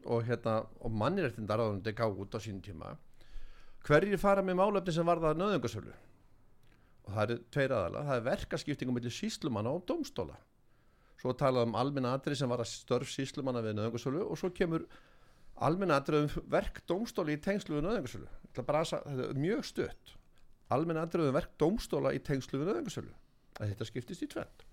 [0.03, 2.95] og, hérna, og mannirrettindar áður þetta gá út á sínum tíma.
[3.86, 8.99] Hverjir fara með málefni sem varða nöðungarsölu og það eru tveir aðala það er verkaskiptingum
[8.99, 10.34] millir síslumanna og dómstóla.
[11.18, 14.89] Svo talað um almenna atrið sem var að störf síslumanna við nöðungarsölu og svo kemur
[15.62, 18.26] almenna atrið um verk dómstóli í tengslu við nöðungarsölu
[18.59, 20.16] þetta er mjög stutt.
[20.74, 23.14] Almenna atrið um verk dómstóla í tengslu við nöðungarsölu
[23.59, 24.68] að þetta skiptist í tvend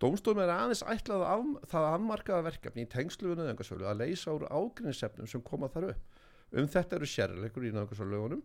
[0.00, 4.46] Dómstólum er aðeins ætlað af, það afmarkaða verkefni í tengslu við nöðungarsölu að leysa úr
[4.48, 6.20] ágrinnsefnum sem koma þar upp.
[6.56, 8.40] Um þetta eru sérleikur í nöðungarsölulegunum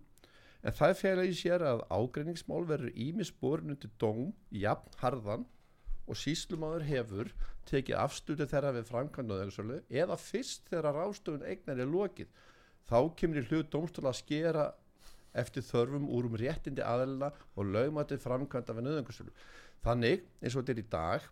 [0.65, 5.45] en það fæla í sér að ágrinningsmál verður ímis borin undir dóm, jafn, harðan
[6.05, 7.31] og síslumáður hefur
[7.69, 12.35] tekið afslutu þeirra við framkvæmd nöðungarsölu eða fyrst þegar ráðstöfun eignar er lokið.
[12.85, 14.67] Þá kemur í hlut dómstóla að skera
[15.31, 19.33] eftir þörfum úr um réttindi aðelina og lögmætið framkvæmda við nöðungarsölu.
[19.85, 21.25] Þannig, eins og þetta er í dag,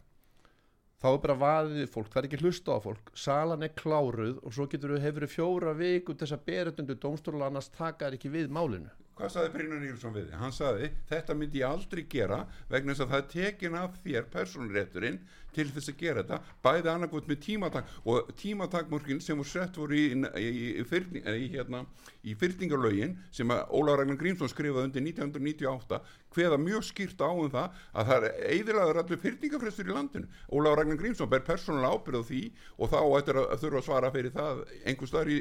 [1.04, 3.10] þá er bara vaðið fólk, það er ekki hlusta á fólk.
[3.20, 6.46] Salan er kláruð og svo getur við hefur fjóra viku til þess að
[6.80, 10.40] undir dómstóla annars taka þær ekki við málinu hvað sagði Brynjar Nílsson við þig?
[10.42, 12.40] hann sagði þetta myndi ég aldrei gera
[12.72, 15.20] vegna þess að það tekin af þér persónrétturinn
[15.54, 19.98] til þess að gera þetta bæði annarkvöld með tímatak og tímatakmörkin sem voru sett voru
[19.98, 20.06] í,
[20.42, 20.48] í,
[20.82, 21.84] í, fyrning, hérna,
[22.26, 26.02] í fyrtingarlögin sem að Óla Ragnar Grímsson skrifaði undir 1998
[26.34, 30.74] hveða mjög skýrt á um það að það er eðilaður allir fyrtingafrestur í landinu Óla
[30.80, 32.44] Ragnar Grímsson ber persónulega ábyrð á því
[32.80, 35.40] og þá ættir að þurfa að svara fyrir það einhver staðar í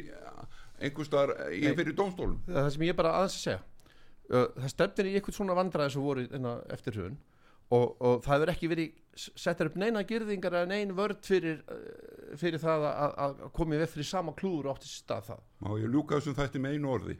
[0.82, 3.60] einhver staðar í, fyrir dómstólum það sem ég bara aðeins að segja.
[4.32, 7.16] Það stefnir í eitthvað svona vandræði sem voru inna, eftir hrun
[7.72, 11.60] og, og það hefur ekki verið settar upp neina gyrðingar eða nein vörd fyrir,
[12.40, 15.70] fyrir það að, að komi við fyrir sama klúður og átti sér stað það Má
[15.80, 17.18] ég ljúka þessum þætti með einu orði?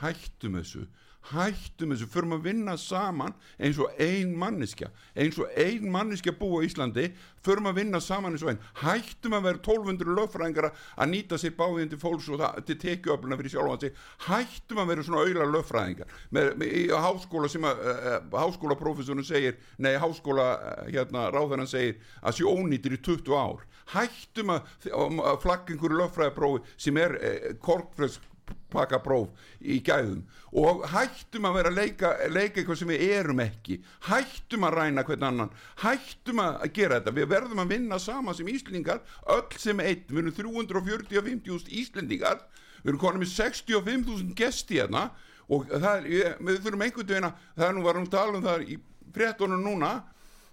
[0.00, 0.86] Hættum þessu
[1.30, 4.90] hættum þessu, förum að vinna saman eins og ein manneskja.
[5.18, 7.08] Eins og ein manneskja búa í Íslandi
[7.46, 8.60] förum að vinna saman eins og ein.
[8.80, 13.38] Hættum að vera 1200 lögfræðingar að nýta sér báðin til fólks og það, til tekiöfluna
[13.40, 14.04] fyrir sjálfan sig.
[14.26, 16.14] Hættum að vera svona auðla lögfræðingar.
[16.34, 22.00] Með, með, í háskóla sem að uh, háskólaprofessorinn segir nei, háskóla uh, hérna, ráðarann segir
[22.22, 23.66] að sé ónýtir í 20 ár.
[23.94, 28.32] Hættum að, að flagga einhverju lögfræðaprófi sem er uh, korkfrösk
[28.72, 30.22] pakka próf í gæðum.
[30.56, 33.78] Og hættum að vera að leika, leika eitthvað sem við erum ekki.
[34.08, 35.54] Hættum að ræna hvern annan.
[35.82, 39.02] Hættum að gera þetta, við verðum að vinna sama sem Íslendingar,
[39.36, 40.04] öll sem einn.
[40.10, 42.42] Við erum 340-50.000 Íslendingar.
[42.82, 45.08] Við erum konum með 65.000 gesti hérna.
[45.46, 48.66] Og það er, við þurfum einhvern veginn að, það er nú varum tala um það
[48.66, 48.78] í
[49.14, 49.92] fréttonum núna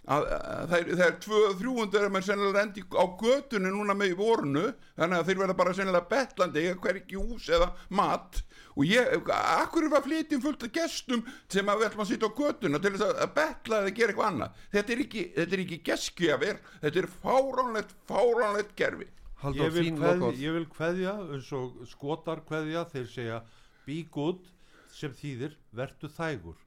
[0.03, 4.13] að, að það er, það er 200-300 er maður sennilega rendi á götunni núna með
[4.13, 4.65] í vorunu
[4.97, 8.43] þannig að þeir verða bara sennilega betlandi hver ekki hús eða mat.
[8.73, 12.37] Og ég, akkur var flytjum fullt af gestum sem að við ætlum að sitja á
[12.39, 14.63] götuna til þess að, að betla eða gera eitthvað annað?
[14.73, 19.09] Þetta er ekki, þetta er ekki geskjafir þetta er fáránlegt, fáránlegt gerfi
[19.43, 20.39] Halldór, ég vil, lokaorð.
[20.39, 23.39] ég vil kveðja eins og skotar kveðja þeir segja
[23.83, 24.45] be good
[24.93, 26.59] sem þýðir vertu þægur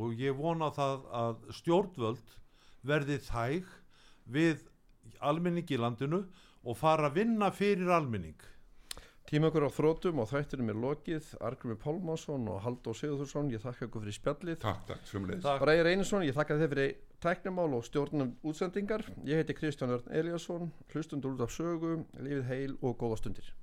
[0.00, 2.38] og ég vona það að stjórnvöld
[2.86, 3.68] verði þæg
[4.32, 4.64] við
[5.22, 6.24] almenning í landinu
[6.62, 8.38] og fara að vinna fyrir almenning.
[9.30, 11.30] Tíma okkur á þrótum og þættinum er lokið.
[11.46, 14.58] Argrumi Pálmásson og Halldór Sigurðursson ég þakka ykkur fyrir spjallið.
[14.66, 15.08] Takk, takk,
[15.46, 15.62] Takk.
[15.62, 19.06] Bræðir Einarsson, ég þakka þið fyrir tæknumál og stjórnum útsendingar.
[19.24, 23.54] Ég heiti Kristján Örn Eliasson hlustundur út af sögu, lífið heil og góða stundir